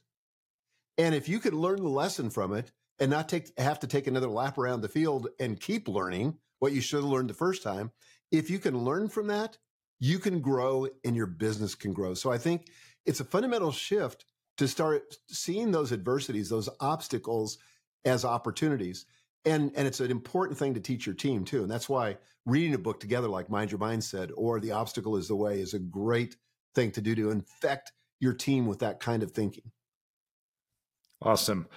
And 0.97 1.15
if 1.15 1.29
you 1.29 1.39
can 1.39 1.55
learn 1.55 1.81
the 1.81 1.89
lesson 1.89 2.31
from 2.31 2.53
it 2.53 2.73
and 3.01 3.11
not 3.11 3.29
take 3.29 3.59
have 3.59 3.81
to 3.81 3.87
take 3.87 4.07
another 4.07 4.29
lap 4.29 4.59
around 4.59 4.81
the 4.81 4.89
field 4.89 5.29
and 5.39 5.61
keep 5.61 5.89
learning 5.89 6.39
what 6.59 6.73
you 6.73 6.81
should 6.81 7.03
have 7.03 7.11
learned 7.11 7.31
the 7.31 7.35
first 7.35 7.63
time, 7.63 7.93
if 8.31 8.51
you 8.51 8.59
can 8.59 8.79
learn 8.85 9.09
from 9.09 9.29
that, 9.29 9.59
you 10.01 10.19
can 10.19 10.41
grow 10.41 10.89
and 11.05 11.17
your 11.17 11.27
business 11.27 11.75
can 11.75 11.93
grow. 11.93 12.15
So 12.15 12.31
I 12.31 12.39
think 12.39 12.67
it's 13.07 13.21
a 13.21 13.25
fundamental 13.25 13.73
shift 13.73 14.25
to 14.59 14.69
start 14.69 15.15
seeing 15.29 15.71
those 15.71 15.93
adversities, 15.93 16.49
those 16.49 16.69
obstacles 16.81 17.59
as 18.05 18.25
opportunities. 18.25 19.07
And, 19.45 19.73
and 19.77 19.87
it's 19.87 20.01
an 20.01 20.11
important 20.11 20.59
thing 20.59 20.75
to 20.75 20.81
teach 20.81 21.07
your 21.07 21.15
team 21.15 21.45
too. 21.45 21.63
And 21.63 21.71
that's 21.71 21.89
why 21.89 22.17
reading 22.45 22.75
a 22.75 22.79
book 22.79 23.01
together 23.01 23.29
like 23.29 23.51
Mind 23.51 23.71
Your 23.71 23.81
Mindset 23.81 24.31
or 24.37 24.61
The 24.61 24.73
Obstacle 24.73 25.17
is 25.17 25.29
the 25.29 25.37
Way 25.37 25.61
is 25.61 25.75
a 25.75 25.79
great 25.79 26.37
thing 26.75 26.91
to 26.93 27.01
do 27.01 27.15
to 27.15 27.31
infect 27.31 27.93
your 28.21 28.35
team 28.35 28.67
with 28.67 28.81
that 28.81 29.01
kind 29.01 29.23
of 29.23 29.31
thinking. 29.31 29.71
Awesome. 31.23 31.69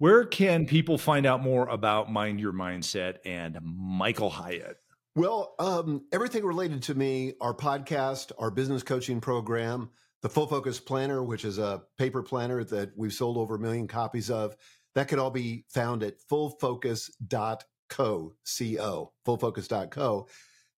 Where 0.00 0.24
can 0.24 0.64
people 0.64 0.96
find 0.96 1.26
out 1.26 1.42
more 1.42 1.68
about 1.68 2.10
Mind 2.10 2.40
Your 2.40 2.54
Mindset 2.54 3.18
and 3.26 3.58
Michael 3.62 4.30
Hyatt? 4.30 4.78
Well, 5.14 5.54
um, 5.58 6.06
everything 6.10 6.42
related 6.42 6.82
to 6.84 6.94
me, 6.94 7.34
our 7.42 7.52
podcast, 7.52 8.32
our 8.38 8.50
business 8.50 8.82
coaching 8.82 9.20
program, 9.20 9.90
the 10.22 10.30
Full 10.30 10.46
Focus 10.46 10.80
Planner, 10.80 11.22
which 11.22 11.44
is 11.44 11.58
a 11.58 11.82
paper 11.98 12.22
planner 12.22 12.64
that 12.64 12.92
we've 12.96 13.12
sold 13.12 13.36
over 13.36 13.56
a 13.56 13.58
million 13.58 13.86
copies 13.86 14.30
of, 14.30 14.56
that 14.94 15.08
could 15.08 15.18
all 15.18 15.30
be 15.30 15.66
found 15.68 16.02
at 16.02 16.14
fullfocus.co, 16.32 18.34
C-O, 18.42 19.12
fullfocus.co. 19.26 20.28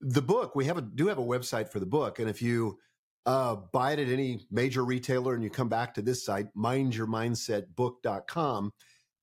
The 0.01 0.23
book, 0.23 0.57
we 0.57 0.65
have 0.65 0.79
a, 0.79 0.83
do 0.83 1.07
have 1.07 1.19
a 1.19 1.25
website 1.25 1.69
for 1.69 1.79
the 1.79 1.87
book. 1.87 2.19
And 2.19 2.29
if 2.29 2.43
you 2.43 2.77
uh, 3.25 3.55
buy 3.73 3.93
it 3.93 4.01
at 4.01 4.09
any 4.09 4.41
major 4.51 4.85
retailer 4.85 5.35
and 5.35 5.45
you 5.45 5.51
come 5.51 5.69
back 5.69 5.95
to 5.95 6.03
this 6.03 6.25
site, 6.25 6.49
mindyourmindsetbook.com, 6.57 8.73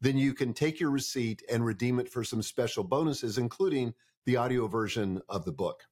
then 0.02 0.18
you 0.18 0.34
can 0.34 0.54
take 0.54 0.80
your 0.80 0.92
receipt 0.92 1.44
and 1.50 1.66
redeem 1.66 2.00
it 2.00 2.10
for 2.10 2.24
some 2.24 2.42
special 2.42 2.84
bonuses, 2.84 3.38
including 3.38 3.94
the 4.26 4.38
audio 4.38 4.68
version 4.68 5.22
of 5.30 5.46
the 5.46 5.52
book. 5.52 5.84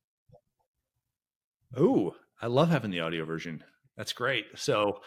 Oh, 1.76 2.16
I 2.42 2.48
love 2.48 2.70
having 2.70 2.92
the 2.92 3.02
audio 3.02 3.26
version. 3.26 3.64
That's 3.98 4.14
great. 4.14 4.46
So, 4.56 5.02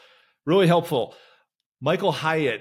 really 0.45 0.67
helpful. 0.67 1.15
Michael 1.83 2.13
Hyatt, 2.13 2.61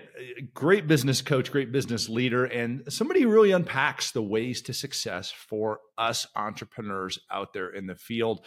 great 0.54 0.88
business 0.88 1.22
coach, 1.22 1.52
great 1.52 1.74
business 1.74 2.08
leader, 2.08 2.46
and 2.46 2.84
somebody 2.88 3.22
who 3.22 3.30
really 3.30 3.52
unpacks 3.52 4.12
the 4.12 4.24
ways 4.24 4.62
to 4.62 4.74
success 4.74 5.30
for 5.30 5.80
us 5.98 6.26
entrepreneurs 6.38 7.20
out 7.30 7.52
there 7.52 7.70
in 7.70 7.86
the 7.86 7.96
field. 7.96 8.46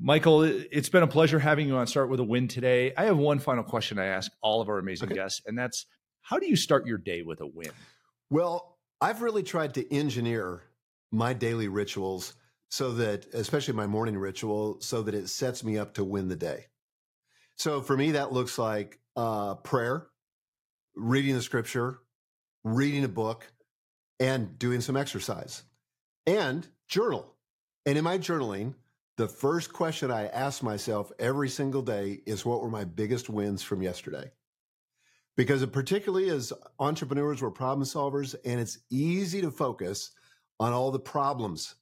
Michael, 0.00 0.42
it's 0.42 0.88
been 0.88 1.04
a 1.04 1.06
pleasure 1.06 1.38
having 1.38 1.68
you 1.68 1.76
on 1.76 1.86
Start 1.86 2.08
with 2.08 2.18
a 2.18 2.24
Win 2.24 2.48
today. 2.48 2.92
I 2.96 3.04
have 3.04 3.18
one 3.18 3.38
final 3.38 3.62
question 3.62 4.00
I 4.00 4.06
ask 4.06 4.32
all 4.42 4.60
of 4.60 4.68
our 4.68 4.78
amazing 4.78 5.10
okay. 5.10 5.14
guests, 5.14 5.42
and 5.46 5.56
that's 5.56 5.86
how 6.22 6.38
do 6.38 6.46
you 6.46 6.56
start 6.56 6.86
your 6.86 6.98
day 6.98 7.22
with 7.22 7.40
a 7.40 7.46
win? 7.46 7.70
Well, 8.30 8.78
I've 9.00 9.22
really 9.22 9.42
tried 9.42 9.74
to 9.74 9.94
engineer 9.94 10.62
my 11.10 11.32
daily 11.32 11.68
rituals 11.68 12.34
so 12.70 12.92
that, 12.94 13.26
especially 13.34 13.74
my 13.74 13.86
morning 13.86 14.16
ritual, 14.16 14.80
so 14.80 15.02
that 15.02 15.14
it 15.14 15.28
sets 15.28 15.64
me 15.64 15.76
up 15.76 15.94
to 15.94 16.04
win 16.04 16.28
the 16.28 16.36
day. 16.36 16.66
So 17.56 17.80
for 17.80 17.96
me, 17.96 18.12
that 18.12 18.32
looks 18.32 18.58
like 18.58 19.00
uh, 19.16 19.56
prayer, 19.56 20.06
reading 20.94 21.34
the 21.34 21.42
scripture, 21.42 21.98
reading 22.62 23.04
a 23.04 23.08
book, 23.08 23.50
and 24.20 24.58
doing 24.58 24.80
some 24.80 24.96
exercise 24.96 25.64
and 26.26 26.66
journal. 26.86 27.34
And 27.86 27.98
in 27.98 28.04
my 28.04 28.18
journaling, 28.18 28.74
the 29.16 29.28
first 29.28 29.72
question 29.72 30.10
I 30.10 30.26
ask 30.26 30.62
myself 30.62 31.10
every 31.18 31.48
single 31.48 31.82
day 31.82 32.20
is 32.26 32.44
what 32.44 32.62
were 32.62 32.70
my 32.70 32.84
biggest 32.84 33.28
wins 33.28 33.62
from 33.62 33.82
yesterday? 33.82 34.30
Because 35.40 35.64
particularly 35.64 36.28
as 36.28 36.52
entrepreneurs, 36.78 37.40
we're 37.40 37.50
problem 37.50 37.86
solvers, 37.86 38.34
and 38.44 38.60
it's 38.60 38.76
easy 38.90 39.40
to 39.40 39.50
focus 39.50 40.10
on 40.58 40.74
all 40.74 40.90
the 40.90 41.00
problems 41.00 41.76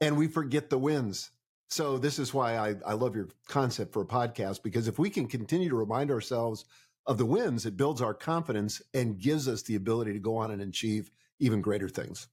and 0.00 0.16
we 0.16 0.28
forget 0.28 0.70
the 0.70 0.78
wins. 0.78 1.32
So 1.68 1.98
this 1.98 2.20
is 2.20 2.32
why 2.32 2.56
I, 2.56 2.76
I 2.86 2.92
love 2.92 3.16
your 3.16 3.28
concept 3.48 3.92
for 3.92 4.02
a 4.02 4.06
podcast 4.06 4.62
because 4.62 4.86
if 4.86 5.00
we 5.00 5.10
can 5.10 5.26
continue 5.26 5.68
to 5.68 5.74
remind 5.74 6.12
ourselves 6.12 6.64
of 7.08 7.18
the 7.18 7.26
wins, 7.26 7.66
it 7.66 7.76
builds 7.76 8.00
our 8.00 8.14
confidence 8.14 8.80
and 8.94 9.18
gives 9.18 9.48
us 9.48 9.62
the 9.62 9.74
ability 9.74 10.12
to 10.12 10.20
go 10.20 10.36
on 10.36 10.52
and 10.52 10.62
achieve 10.62 11.10
even 11.40 11.60
greater 11.60 11.88
things. 11.88 12.28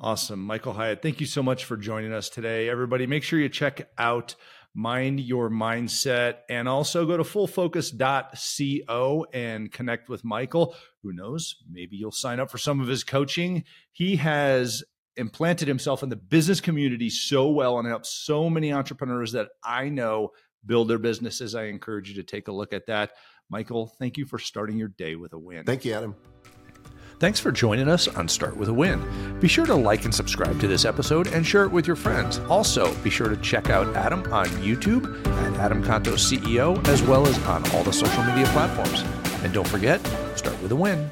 Awesome. 0.00 0.38
Michael 0.38 0.74
Hyatt, 0.74 1.02
thank 1.02 1.18
you 1.18 1.26
so 1.26 1.42
much 1.42 1.64
for 1.64 1.76
joining 1.76 2.12
us 2.12 2.28
today. 2.28 2.68
Everybody, 2.68 3.08
make 3.08 3.24
sure 3.24 3.40
you 3.40 3.48
check 3.48 3.90
out 3.98 4.36
Mind 4.78 5.18
Your 5.18 5.50
Mindset 5.50 6.36
and 6.48 6.68
also 6.68 7.04
go 7.04 7.16
to 7.16 7.24
fullfocus.co 7.24 9.26
and 9.32 9.72
connect 9.72 10.08
with 10.08 10.24
Michael. 10.24 10.76
Who 11.02 11.12
knows? 11.12 11.56
Maybe 11.68 11.96
you'll 11.96 12.12
sign 12.12 12.38
up 12.38 12.48
for 12.48 12.58
some 12.58 12.80
of 12.80 12.86
his 12.86 13.02
coaching. 13.02 13.64
He 13.90 14.14
has 14.16 14.84
implanted 15.16 15.66
himself 15.66 16.04
in 16.04 16.10
the 16.10 16.16
business 16.16 16.60
community 16.60 17.10
so 17.10 17.48
well 17.48 17.80
and 17.80 17.88
helped 17.88 18.06
so 18.06 18.48
many 18.48 18.72
entrepreneurs 18.72 19.32
that 19.32 19.48
I 19.64 19.88
know 19.88 20.30
build 20.64 20.86
their 20.86 20.98
businesses. 20.98 21.56
I 21.56 21.64
encourage 21.64 22.08
you 22.08 22.14
to 22.14 22.22
take 22.22 22.46
a 22.46 22.52
look 22.52 22.72
at 22.72 22.86
that. 22.86 23.10
Michael, 23.50 23.92
thank 23.98 24.16
you 24.16 24.26
for 24.26 24.38
starting 24.38 24.78
your 24.78 24.88
day 24.88 25.16
with 25.16 25.32
a 25.32 25.38
win. 25.38 25.64
Thank 25.64 25.86
you, 25.86 25.94
Adam. 25.94 26.14
Thanks 27.18 27.40
for 27.40 27.50
joining 27.50 27.88
us 27.88 28.06
on 28.06 28.28
Start 28.28 28.56
with 28.56 28.68
a 28.68 28.72
Win. 28.72 29.02
Be 29.40 29.48
sure 29.48 29.66
to 29.66 29.74
like 29.74 30.04
and 30.04 30.14
subscribe 30.14 30.60
to 30.60 30.68
this 30.68 30.84
episode 30.84 31.26
and 31.26 31.44
share 31.44 31.64
it 31.64 31.72
with 31.72 31.84
your 31.84 31.96
friends. 31.96 32.38
Also, 32.48 32.94
be 33.02 33.10
sure 33.10 33.28
to 33.28 33.36
check 33.38 33.70
out 33.70 33.92
Adam 33.96 34.22
on 34.32 34.46
YouTube 34.62 35.26
at 35.26 35.54
Adam 35.58 35.82
Contos 35.82 36.20
CEO, 36.20 36.86
as 36.86 37.02
well 37.02 37.26
as 37.26 37.36
on 37.44 37.68
all 37.72 37.82
the 37.82 37.92
social 37.92 38.22
media 38.22 38.46
platforms. 38.52 39.02
And 39.42 39.52
don't 39.52 39.66
forget, 39.66 40.00
start 40.36 40.62
with 40.62 40.70
a 40.70 40.76
win. 40.76 41.10